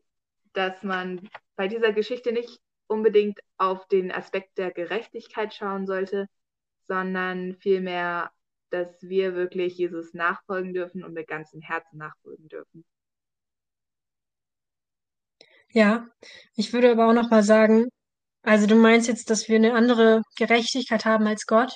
dass 0.53 0.83
man 0.83 1.27
bei 1.57 1.67
dieser 1.67 1.91
Geschichte 1.91 2.31
nicht 2.31 2.61
unbedingt 2.87 3.39
auf 3.57 3.85
den 3.87 4.11
Aspekt 4.11 4.57
der 4.57 4.71
Gerechtigkeit 4.71 5.53
schauen 5.53 5.85
sollte, 5.85 6.27
sondern 6.87 7.55
vielmehr, 7.55 8.31
dass 8.69 9.01
wir 9.01 9.35
wirklich 9.35 9.77
Jesus 9.77 10.13
nachfolgen 10.13 10.73
dürfen 10.73 11.03
und 11.03 11.13
mit 11.13 11.27
ganzem 11.27 11.61
Herzen 11.61 11.97
nachfolgen 11.97 12.47
dürfen. 12.47 12.85
Ja, 15.73 16.07
ich 16.55 16.73
würde 16.73 16.91
aber 16.91 17.07
auch 17.09 17.13
noch 17.13 17.29
mal 17.29 17.43
sagen, 17.43 17.87
also 18.43 18.67
du 18.67 18.75
meinst 18.75 19.07
jetzt, 19.07 19.29
dass 19.29 19.47
wir 19.49 19.57
eine 19.57 19.73
andere 19.73 20.21
Gerechtigkeit 20.37 21.05
haben 21.05 21.27
als 21.27 21.45
Gott? 21.45 21.73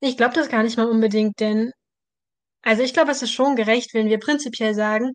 Ich 0.00 0.16
glaube 0.16 0.34
das 0.34 0.48
gar 0.48 0.62
nicht 0.62 0.76
mal 0.78 0.88
unbedingt, 0.88 1.40
denn 1.40 1.72
also 2.62 2.82
ich 2.82 2.94
glaube, 2.94 3.12
es 3.12 3.22
ist 3.22 3.32
schon 3.32 3.56
gerecht, 3.56 3.94
wenn 3.94 4.08
wir 4.08 4.18
prinzipiell 4.18 4.74
sagen, 4.74 5.12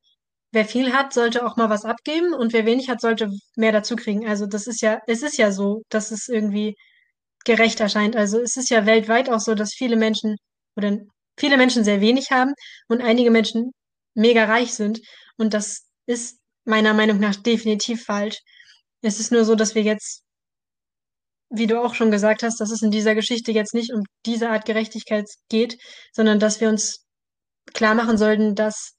wer 0.51 0.65
viel 0.65 0.93
hat, 0.93 1.13
sollte 1.13 1.45
auch 1.45 1.57
mal 1.57 1.69
was 1.69 1.85
abgeben 1.85 2.33
und 2.33 2.53
wer 2.53 2.65
wenig 2.65 2.89
hat, 2.89 3.01
sollte 3.01 3.29
mehr 3.55 3.71
dazu 3.71 3.95
kriegen. 3.95 4.27
Also 4.27 4.47
das 4.47 4.67
ist 4.67 4.81
ja, 4.81 4.99
es 5.07 5.23
ist 5.23 5.37
ja 5.37 5.51
so, 5.51 5.83
dass 5.89 6.11
es 6.11 6.27
irgendwie 6.29 6.75
gerecht 7.45 7.79
erscheint. 7.81 8.15
Also 8.15 8.41
es 8.41 8.57
ist 8.57 8.69
ja 8.69 8.85
weltweit 8.85 9.29
auch 9.29 9.39
so, 9.39 9.55
dass 9.55 9.73
viele 9.73 9.95
Menschen 9.97 10.37
oder 10.75 10.99
viele 11.39 11.57
Menschen 11.57 11.83
sehr 11.83 12.01
wenig 12.01 12.31
haben 12.31 12.53
und 12.87 13.01
einige 13.01 13.31
Menschen 13.31 13.71
mega 14.15 14.45
reich 14.45 14.73
sind. 14.73 15.01
Und 15.37 15.53
das 15.53 15.87
ist 16.07 16.38
meiner 16.69 16.93
Meinung 16.93 17.19
nach 17.19 17.35
definitiv 17.35 18.03
falsch. 18.05 18.37
Es 19.01 19.19
ist 19.19 19.31
nur 19.31 19.45
so, 19.45 19.55
dass 19.55 19.75
wir 19.75 19.81
jetzt, 19.81 20.23
wie 21.49 21.67
du 21.67 21.81
auch 21.83 21.95
schon 21.95 22.11
gesagt 22.11 22.43
hast, 22.43 22.59
dass 22.61 22.71
es 22.71 22.81
in 22.81 22.91
dieser 22.91 23.15
Geschichte 23.15 23.51
jetzt 23.51 23.73
nicht 23.73 23.91
um 23.93 24.03
diese 24.25 24.49
Art 24.49 24.65
Gerechtigkeit 24.65 25.25
geht, 25.49 25.77
sondern 26.13 26.39
dass 26.39 26.61
wir 26.61 26.69
uns 26.69 27.05
klar 27.73 27.95
machen 27.95 28.17
sollten, 28.17 28.55
dass, 28.55 28.93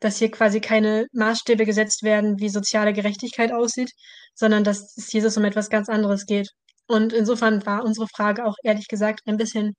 dass 0.00 0.18
hier 0.18 0.30
quasi 0.30 0.60
keine 0.60 1.06
Maßstäbe 1.12 1.64
gesetzt 1.64 2.02
werden, 2.02 2.38
wie 2.40 2.48
soziale 2.48 2.92
Gerechtigkeit 2.92 3.52
aussieht, 3.52 3.90
sondern 4.34 4.64
dass 4.64 4.96
es 4.96 5.12
Jesus 5.12 5.36
um 5.36 5.44
etwas 5.44 5.70
ganz 5.70 5.88
anderes 5.88 6.26
geht. 6.26 6.48
Und 6.88 7.12
insofern 7.12 7.64
war 7.66 7.84
unsere 7.84 8.06
Frage 8.08 8.44
auch 8.44 8.56
ehrlich 8.62 8.88
gesagt 8.88 9.20
ein 9.26 9.36
bisschen 9.36 9.74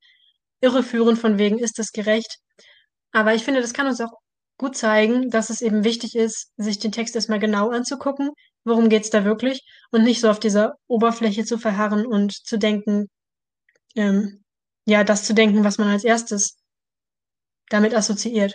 irreführend 0.60 1.18
von 1.18 1.38
wegen, 1.38 1.58
ist 1.58 1.78
das 1.78 1.92
gerecht? 1.92 2.38
Aber 3.12 3.34
ich 3.34 3.44
finde, 3.44 3.60
das 3.60 3.72
kann 3.74 3.86
uns 3.86 4.00
auch 4.00 4.12
gut 4.58 4.76
zeigen, 4.76 5.30
dass 5.30 5.50
es 5.50 5.62
eben 5.62 5.84
wichtig 5.84 6.16
ist, 6.16 6.52
sich 6.56 6.78
den 6.78 6.92
Text 6.92 7.14
erstmal 7.14 7.38
genau 7.38 7.70
anzugucken, 7.70 8.30
worum 8.64 8.88
geht's 8.88 9.10
da 9.10 9.24
wirklich 9.24 9.64
und 9.90 10.02
nicht 10.02 10.20
so 10.20 10.28
auf 10.28 10.40
dieser 10.40 10.76
Oberfläche 10.88 11.44
zu 11.44 11.58
verharren 11.58 12.06
und 12.06 12.32
zu 12.32 12.58
denken, 12.58 13.08
ähm, 13.94 14.44
ja, 14.84 15.04
das 15.04 15.24
zu 15.24 15.34
denken, 15.34 15.64
was 15.64 15.78
man 15.78 15.88
als 15.88 16.04
erstes 16.04 16.58
damit 17.68 17.94
assoziiert. 17.94 18.54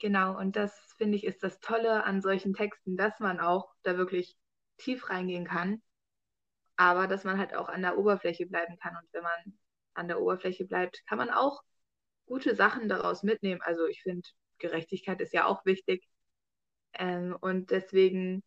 Genau, 0.00 0.36
und 0.38 0.56
das 0.56 0.72
finde 0.96 1.16
ich 1.16 1.24
ist 1.24 1.42
das 1.42 1.60
Tolle 1.60 2.04
an 2.04 2.22
solchen 2.22 2.54
Texten, 2.54 2.96
dass 2.96 3.20
man 3.20 3.38
auch 3.38 3.72
da 3.82 3.96
wirklich 3.96 4.36
tief 4.78 5.10
reingehen 5.10 5.46
kann, 5.46 5.82
aber 6.76 7.06
dass 7.06 7.24
man 7.24 7.38
halt 7.38 7.54
auch 7.54 7.68
an 7.68 7.82
der 7.82 7.98
Oberfläche 7.98 8.46
bleiben 8.46 8.78
kann. 8.78 8.96
Und 8.96 9.06
wenn 9.12 9.22
man 9.22 9.58
an 9.94 10.08
der 10.08 10.20
Oberfläche 10.20 10.64
bleibt, 10.64 11.04
kann 11.06 11.18
man 11.18 11.30
auch 11.30 11.62
gute 12.30 12.54
Sachen 12.54 12.88
daraus 12.88 13.24
mitnehmen. 13.24 13.60
Also 13.60 13.86
ich 13.86 14.02
finde, 14.02 14.28
Gerechtigkeit 14.58 15.20
ist 15.20 15.34
ja 15.34 15.46
auch 15.46 15.66
wichtig. 15.66 16.08
Ähm, 16.92 17.36
und 17.40 17.72
deswegen 17.72 18.44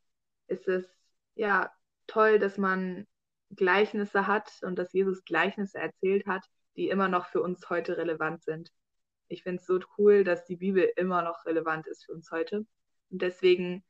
ist 0.48 0.69
es 0.69 0.88
ja 1.36 1.69
toll, 2.08 2.39
dass 2.39 2.58
man 2.58 3.06
Gleichnisse 3.50 4.26
hat 4.26 4.50
und 4.62 4.80
dass 4.80 4.93
Jesus 4.93 5.26
Gleichnisse 5.26 5.80
erzählt 5.80 6.26
hat, 6.28 6.46
die 6.78 6.88
immer 6.88 7.10
noch 7.10 7.28
für 7.28 7.41
uns 7.41 7.69
heute 7.69 7.98
relevant 7.98 8.41
sind. 8.43 8.72
Ich 9.28 9.43
finde 9.43 9.60
es 9.60 9.67
so 9.67 9.80
cool, 9.98 10.24
dass 10.24 10.46
die 10.46 10.56
Bibel 10.56 10.89
immer 10.96 11.22
noch 11.22 11.46
relevant 11.46 11.86
ist 11.88 12.06
für 12.06 12.13
uns 12.13 12.32
heute. 12.32 12.65
Und 13.10 13.22
deswegen 13.22 13.84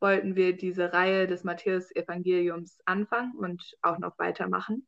wollten 0.00 0.36
wir 0.36 0.56
diese 0.56 0.94
Reihe 0.94 1.26
des 1.26 1.44
Matthäus-Evangeliums 1.44 2.78
anfangen 2.86 3.34
und 3.36 3.76
auch 3.82 3.98
noch 3.98 4.18
weitermachen. 4.18 4.86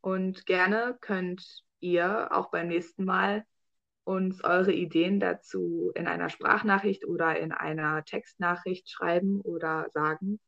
Und 0.00 0.46
gerne 0.46 0.96
könnt 1.02 1.65
ihr 1.80 2.28
auch 2.32 2.50
beim 2.50 2.68
nächsten 2.68 3.04
Mal 3.04 3.44
uns 4.04 4.44
eure 4.44 4.72
Ideen 4.72 5.18
dazu 5.18 5.90
in 5.94 6.06
einer 6.06 6.30
Sprachnachricht 6.30 7.04
oder 7.06 7.38
in 7.38 7.52
einer 7.52 8.04
Textnachricht 8.04 8.88
schreiben 8.88 9.40
oder 9.40 9.88
sagen. 9.90 10.38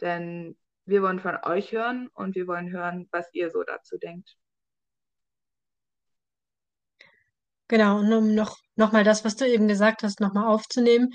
Denn 0.00 0.56
wir 0.84 1.02
wollen 1.02 1.20
von 1.20 1.36
euch 1.44 1.72
hören 1.72 2.08
und 2.14 2.34
wir 2.34 2.46
wollen 2.46 2.70
hören, 2.70 3.08
was 3.12 3.32
ihr 3.32 3.50
so 3.50 3.62
dazu 3.62 3.98
denkt. 3.98 4.36
Genau, 7.68 7.98
und 7.98 8.12
um 8.12 8.34
noch, 8.34 8.56
noch 8.76 8.92
das, 9.04 9.24
was 9.24 9.36
du 9.36 9.46
eben 9.46 9.68
gesagt 9.68 10.02
hast, 10.02 10.20
noch 10.20 10.32
mal 10.32 10.48
aufzunehmen, 10.48 11.12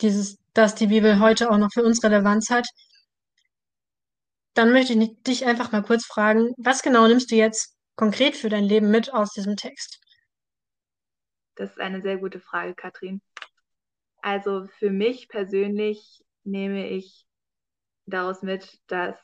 dieses, 0.00 0.38
dass 0.52 0.74
die 0.74 0.88
Bibel 0.88 1.20
heute 1.20 1.50
auch 1.50 1.58
noch 1.58 1.70
für 1.72 1.84
uns 1.84 2.02
Relevanz 2.02 2.50
hat, 2.50 2.66
dann 4.54 4.72
möchte 4.72 4.94
ich 4.94 5.22
dich 5.22 5.46
einfach 5.46 5.72
mal 5.72 5.82
kurz 5.82 6.04
fragen, 6.04 6.52
was 6.58 6.82
genau 6.82 7.06
nimmst 7.06 7.30
du 7.30 7.36
jetzt 7.36 7.71
konkret 7.96 8.36
für 8.36 8.48
dein 8.48 8.64
Leben 8.64 8.90
mit 8.90 9.12
aus 9.12 9.32
diesem 9.32 9.56
Text? 9.56 10.00
Das 11.54 11.70
ist 11.70 11.80
eine 11.80 12.00
sehr 12.00 12.18
gute 12.18 12.40
Frage, 12.40 12.74
Katrin. 12.74 13.20
Also 14.22 14.66
für 14.78 14.90
mich 14.90 15.28
persönlich 15.28 16.24
nehme 16.44 16.88
ich 16.88 17.26
daraus 18.06 18.42
mit, 18.42 18.80
dass 18.86 19.16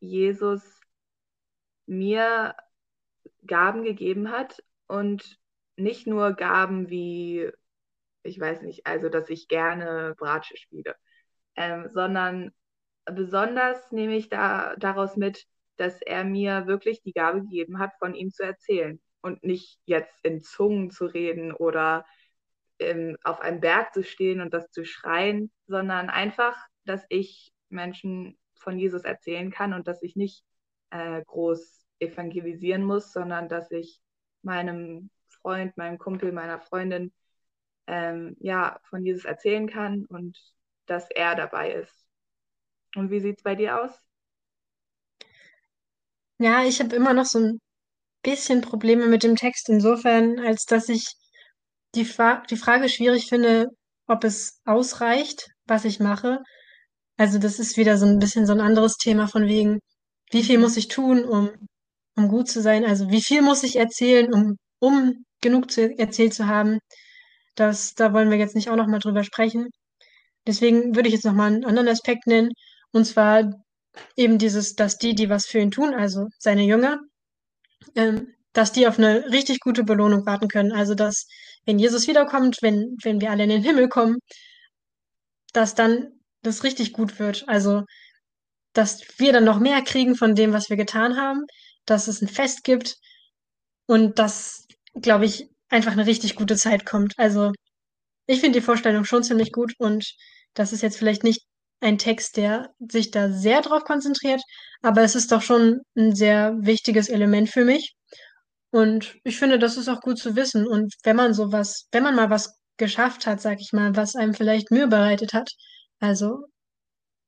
Jesus 0.00 0.80
mir 1.86 2.54
Gaben 3.46 3.84
gegeben 3.84 4.30
hat 4.30 4.62
und 4.86 5.38
nicht 5.76 6.06
nur 6.06 6.32
Gaben 6.34 6.88
wie, 6.88 7.50
ich 8.22 8.38
weiß 8.38 8.62
nicht, 8.62 8.86
also 8.86 9.08
dass 9.08 9.28
ich 9.28 9.48
gerne 9.48 10.14
Bratsche 10.16 10.56
spiele, 10.56 10.96
ähm, 11.56 11.88
sondern 11.88 12.52
besonders 13.04 13.90
nehme 13.90 14.16
ich 14.16 14.28
da 14.28 14.76
daraus 14.76 15.16
mit, 15.16 15.46
dass 15.80 16.02
er 16.02 16.24
mir 16.24 16.66
wirklich 16.66 17.00
die 17.00 17.14
Gabe 17.14 17.40
gegeben 17.40 17.78
hat, 17.78 17.92
von 17.98 18.14
ihm 18.14 18.30
zu 18.30 18.42
erzählen 18.42 19.00
und 19.22 19.42
nicht 19.42 19.80
jetzt 19.86 20.22
in 20.22 20.42
Zungen 20.42 20.90
zu 20.90 21.06
reden 21.06 21.52
oder 21.52 22.04
ähm, 22.78 23.16
auf 23.24 23.40
einem 23.40 23.60
Berg 23.60 23.94
zu 23.94 24.04
stehen 24.04 24.42
und 24.42 24.52
das 24.52 24.70
zu 24.70 24.84
schreien, 24.84 25.50
sondern 25.66 26.10
einfach, 26.10 26.54
dass 26.84 27.06
ich 27.08 27.54
Menschen 27.70 28.38
von 28.56 28.78
Jesus 28.78 29.04
erzählen 29.04 29.50
kann 29.50 29.72
und 29.72 29.88
dass 29.88 30.02
ich 30.02 30.16
nicht 30.16 30.44
äh, 30.90 31.22
groß 31.24 31.86
evangelisieren 31.98 32.84
muss, 32.84 33.10
sondern 33.10 33.48
dass 33.48 33.70
ich 33.70 34.02
meinem 34.42 35.08
Freund, 35.28 35.78
meinem 35.78 35.96
Kumpel, 35.96 36.30
meiner 36.32 36.60
Freundin 36.60 37.10
ähm, 37.86 38.36
ja 38.38 38.78
von 38.90 39.04
Jesus 39.06 39.24
erzählen 39.24 39.66
kann 39.66 40.04
und 40.04 40.38
dass 40.84 41.10
er 41.10 41.34
dabei 41.36 41.72
ist. 41.72 42.06
Und 42.96 43.10
wie 43.10 43.20
sieht 43.20 43.38
es 43.38 43.42
bei 43.42 43.54
dir 43.54 43.82
aus? 43.82 44.09
Ja, 46.40 46.64
ich 46.64 46.80
habe 46.80 46.96
immer 46.96 47.12
noch 47.14 47.26
so 47.26 47.38
ein 47.38 47.60
bisschen 48.22 48.62
Probleme 48.62 49.06
mit 49.06 49.22
dem 49.24 49.36
Text 49.36 49.68
insofern, 49.68 50.40
als 50.40 50.64
dass 50.66 50.88
ich 50.88 51.06
die, 51.94 52.04
Fra 52.06 52.42
die 52.50 52.56
Frage 52.56 52.88
schwierig 52.88 53.28
finde, 53.28 53.68
ob 54.08 54.24
es 54.24 54.60
ausreicht, 54.64 55.48
was 55.66 55.84
ich 55.84 56.00
mache. 56.00 56.40
Also 57.18 57.38
das 57.38 57.58
ist 57.60 57.76
wieder 57.78 57.98
so 57.98 58.06
ein 58.06 58.18
bisschen 58.20 58.46
so 58.46 58.52
ein 58.54 58.60
anderes 58.62 58.96
Thema 58.96 59.28
von 59.28 59.46
wegen, 59.46 59.80
wie 60.32 60.44
viel 60.44 60.58
muss 60.58 60.76
ich 60.78 60.88
tun, 60.88 61.24
um, 61.24 61.50
um 62.16 62.28
gut 62.28 62.48
zu 62.50 62.62
sein? 62.62 62.84
Also 62.86 63.10
wie 63.10 63.22
viel 63.22 63.42
muss 63.42 63.62
ich 63.64 63.76
erzählen, 63.76 64.32
um, 64.34 64.56
um 64.80 65.24
genug 65.42 65.70
zu, 65.72 65.90
erzählt 65.98 66.34
zu 66.34 66.46
haben? 66.48 66.80
Das, 67.56 67.94
da 67.94 68.12
wollen 68.14 68.30
wir 68.30 68.38
jetzt 68.38 68.56
nicht 68.56 68.70
auch 68.70 68.76
noch 68.76 68.88
mal 68.88 69.00
drüber 69.00 69.24
sprechen. 69.24 69.70
Deswegen 70.46 70.96
würde 70.96 71.08
ich 71.08 71.14
jetzt 71.14 71.26
noch 71.26 71.34
mal 71.34 71.48
einen 71.48 71.64
anderen 71.66 71.88
Aspekt 71.88 72.26
nennen, 72.26 72.50
und 72.92 73.06
zwar 73.06 73.62
eben 74.16 74.38
dieses, 74.38 74.74
dass 74.74 74.98
die, 74.98 75.14
die 75.14 75.30
was 75.30 75.46
für 75.46 75.58
ihn 75.58 75.70
tun, 75.70 75.94
also 75.94 76.28
seine 76.38 76.62
Jünger, 76.62 77.00
ähm, 77.94 78.34
dass 78.52 78.72
die 78.72 78.86
auf 78.86 78.98
eine 78.98 79.26
richtig 79.30 79.60
gute 79.60 79.84
Belohnung 79.84 80.26
warten 80.26 80.48
können. 80.48 80.72
Also 80.72 80.94
dass, 80.94 81.26
wenn 81.66 81.78
Jesus 81.78 82.08
wiederkommt, 82.08 82.58
wenn, 82.62 82.96
wenn 83.02 83.20
wir 83.20 83.30
alle 83.30 83.44
in 83.44 83.50
den 83.50 83.62
Himmel 83.62 83.88
kommen, 83.88 84.18
dass 85.52 85.74
dann 85.74 86.20
das 86.42 86.64
richtig 86.64 86.92
gut 86.92 87.18
wird. 87.18 87.44
Also, 87.48 87.84
dass 88.72 89.02
wir 89.18 89.32
dann 89.32 89.44
noch 89.44 89.58
mehr 89.58 89.82
kriegen 89.82 90.16
von 90.16 90.34
dem, 90.34 90.52
was 90.52 90.70
wir 90.70 90.76
getan 90.76 91.16
haben, 91.16 91.44
dass 91.86 92.08
es 92.08 92.22
ein 92.22 92.28
Fest 92.28 92.64
gibt 92.64 92.96
und 93.86 94.18
dass, 94.18 94.66
glaube 94.94 95.26
ich, 95.26 95.48
einfach 95.68 95.92
eine 95.92 96.06
richtig 96.06 96.36
gute 96.36 96.56
Zeit 96.56 96.86
kommt. 96.86 97.14
Also, 97.18 97.52
ich 98.26 98.40
finde 98.40 98.60
die 98.60 98.64
Vorstellung 98.64 99.04
schon 99.04 99.24
ziemlich 99.24 99.52
gut 99.52 99.74
und 99.78 100.14
das 100.54 100.72
ist 100.72 100.82
jetzt 100.82 100.98
vielleicht 100.98 101.24
nicht 101.24 101.42
ein 101.80 101.98
Text, 101.98 102.36
der 102.36 102.70
sich 102.78 103.10
da 103.10 103.30
sehr 103.30 103.62
drauf 103.62 103.84
konzentriert, 103.84 104.42
aber 104.82 105.02
es 105.02 105.14
ist 105.14 105.32
doch 105.32 105.42
schon 105.42 105.80
ein 105.96 106.14
sehr 106.14 106.54
wichtiges 106.60 107.08
Element 107.08 107.50
für 107.50 107.64
mich. 107.64 107.94
Und 108.70 109.16
ich 109.24 109.38
finde, 109.38 109.58
das 109.58 109.76
ist 109.76 109.88
auch 109.88 110.00
gut 110.00 110.18
zu 110.18 110.36
wissen. 110.36 110.66
Und 110.66 110.94
wenn 111.02 111.16
man 111.16 111.34
sowas, 111.34 111.86
wenn 111.92 112.02
man 112.04 112.14
mal 112.14 112.30
was 112.30 112.56
geschafft 112.76 113.26
hat, 113.26 113.40
sag 113.40 113.60
ich 113.60 113.72
mal, 113.72 113.96
was 113.96 114.16
einem 114.16 114.34
vielleicht 114.34 114.70
Mühe 114.70 114.88
bereitet 114.88 115.34
hat, 115.34 115.50
also 116.00 116.44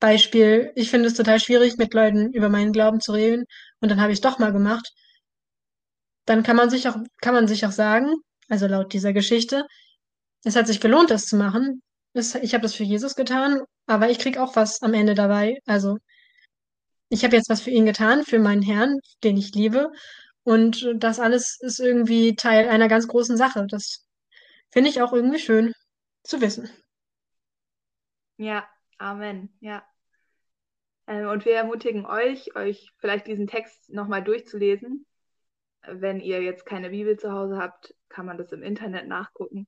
Beispiel, 0.01 0.73
ich 0.75 0.91
finde 0.91 1.09
es 1.09 1.15
total 1.15 1.41
schwierig, 1.41 1.77
mit 1.79 1.95
Leuten 1.95 2.33
über 2.33 2.49
meinen 2.49 2.73
Glauben 2.73 3.01
zu 3.01 3.13
reden 3.13 3.45
und 3.81 3.91
dann 3.91 4.01
habe 4.01 4.13
ich 4.13 4.19
es 4.19 4.23
doch 4.23 4.39
mal 4.39 4.53
gemacht, 4.53 4.91
dann 6.27 6.43
kann 6.43 6.57
man 6.57 6.71
sich 6.71 6.89
auch, 6.89 6.97
kann 7.21 7.35
man 7.35 7.49
sich 7.49 7.67
auch 7.67 7.73
sagen, 7.73 8.15
also 8.49 8.67
laut 8.67 8.93
dieser 8.93 9.13
Geschichte, 9.13 9.65
es 10.45 10.57
hat 10.57 10.67
sich 10.67 10.81
gelohnt, 10.81 11.11
das 11.11 11.27
zu 11.27 11.37
machen. 11.37 11.83
Ich 12.15 12.55
habe 12.55 12.63
das 12.63 12.75
für 12.75 12.85
Jesus 12.85 13.15
getan, 13.15 13.63
aber 13.87 14.11
ich 14.11 14.19
krieg 14.19 14.39
auch 14.39 14.57
was 14.57 14.83
am 14.83 14.95
Ende 14.95 15.15
dabei. 15.15 15.59
Also 15.67 15.99
ich 17.09 17.25
habe 17.25 17.37
jetzt 17.37 17.51
was 17.51 17.63
für 17.63 17.71
ihn 17.71 17.87
getan, 17.87 18.25
für 18.25 18.39
meinen 18.39 18.63
Herrn, 18.63 18.99
den 19.23 19.37
ich 19.37 19.55
liebe. 19.55 19.93
Und 20.45 20.89
das 20.97 21.21
alles 21.21 21.59
ist 21.61 21.79
irgendwie 21.79 22.35
Teil 22.37 22.69
einer 22.69 22.89
ganz 22.89 23.07
großen 23.07 23.37
Sache. 23.37 23.67
Das 23.69 24.07
finde 24.71 24.91
ich 24.91 25.03
auch 25.03 25.13
irgendwie 25.13 25.39
schön 25.39 25.73
zu 26.25 26.41
wissen. 26.41 26.71
Ja, 28.39 28.67
Amen. 29.03 29.49
Ja. 29.59 29.83
Ähm, 31.09 31.27
und 31.27 31.45
wir 31.45 31.57
ermutigen 31.57 32.07
euch, 32.07 32.55
euch 32.55 32.93
vielleicht 32.99 33.27
diesen 33.27 33.49
Text 33.49 33.91
nochmal 33.91 34.23
durchzulesen. 34.23 35.05
Wenn 35.89 36.21
ihr 36.21 36.41
jetzt 36.41 36.65
keine 36.65 36.91
Bibel 36.91 37.19
zu 37.19 37.33
Hause 37.33 37.59
habt, 37.59 37.97
kann 38.09 38.27
man 38.27 38.39
das 38.39 38.53
im 38.53 38.63
Internet 38.63 39.09
nachgucken 39.09 39.67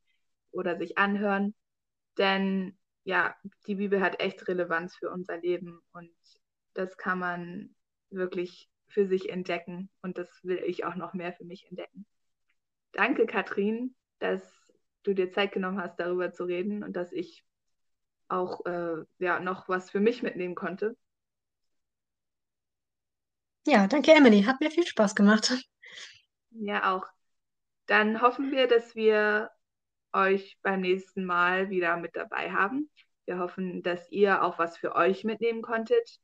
oder 0.52 0.78
sich 0.78 0.98
anhören. 0.98 1.52
Denn 2.16 2.78
ja, 3.04 3.34
die 3.66 3.76
Bibel 3.76 4.00
hat 4.00 4.20
echt 4.20 4.48
Relevanz 4.48 4.96
für 4.96 5.10
unser 5.10 5.38
Leben 5.38 5.80
und 5.92 6.10
das 6.72 6.96
kann 6.96 7.18
man 7.18 7.74
wirklich 8.10 8.68
für 8.88 9.06
sich 9.06 9.28
entdecken 9.28 9.90
und 10.02 10.18
das 10.18 10.28
will 10.42 10.62
ich 10.64 10.84
auch 10.84 10.94
noch 10.94 11.14
mehr 11.14 11.32
für 11.32 11.44
mich 11.44 11.66
entdecken. 11.68 12.06
Danke, 12.92 13.26
Katrin, 13.26 13.94
dass 14.18 14.42
du 15.02 15.14
dir 15.14 15.30
Zeit 15.30 15.52
genommen 15.52 15.80
hast, 15.80 15.96
darüber 15.96 16.32
zu 16.32 16.44
reden 16.44 16.82
und 16.82 16.94
dass 16.94 17.12
ich 17.12 17.44
auch 18.28 18.64
äh, 18.66 19.04
ja, 19.18 19.40
noch 19.40 19.68
was 19.68 19.90
für 19.90 20.00
mich 20.00 20.22
mitnehmen 20.22 20.54
konnte. 20.54 20.96
Ja, 23.66 23.86
danke, 23.86 24.12
Emily. 24.12 24.42
Hat 24.42 24.60
mir 24.60 24.70
viel 24.70 24.86
Spaß 24.86 25.14
gemacht. 25.14 25.54
Ja, 26.50 26.94
auch. 26.94 27.06
Dann 27.86 28.20
hoffen 28.20 28.50
wir, 28.50 28.68
dass 28.68 28.94
wir 28.94 29.50
euch 30.14 30.58
beim 30.62 30.80
nächsten 30.80 31.24
Mal 31.24 31.70
wieder 31.70 31.96
mit 31.96 32.16
dabei 32.16 32.52
haben. 32.52 32.90
Wir 33.26 33.38
hoffen, 33.38 33.82
dass 33.82 34.10
ihr 34.10 34.42
auch 34.42 34.58
was 34.58 34.78
für 34.78 34.94
euch 34.94 35.24
mitnehmen 35.24 35.62
konntet. 35.62 36.18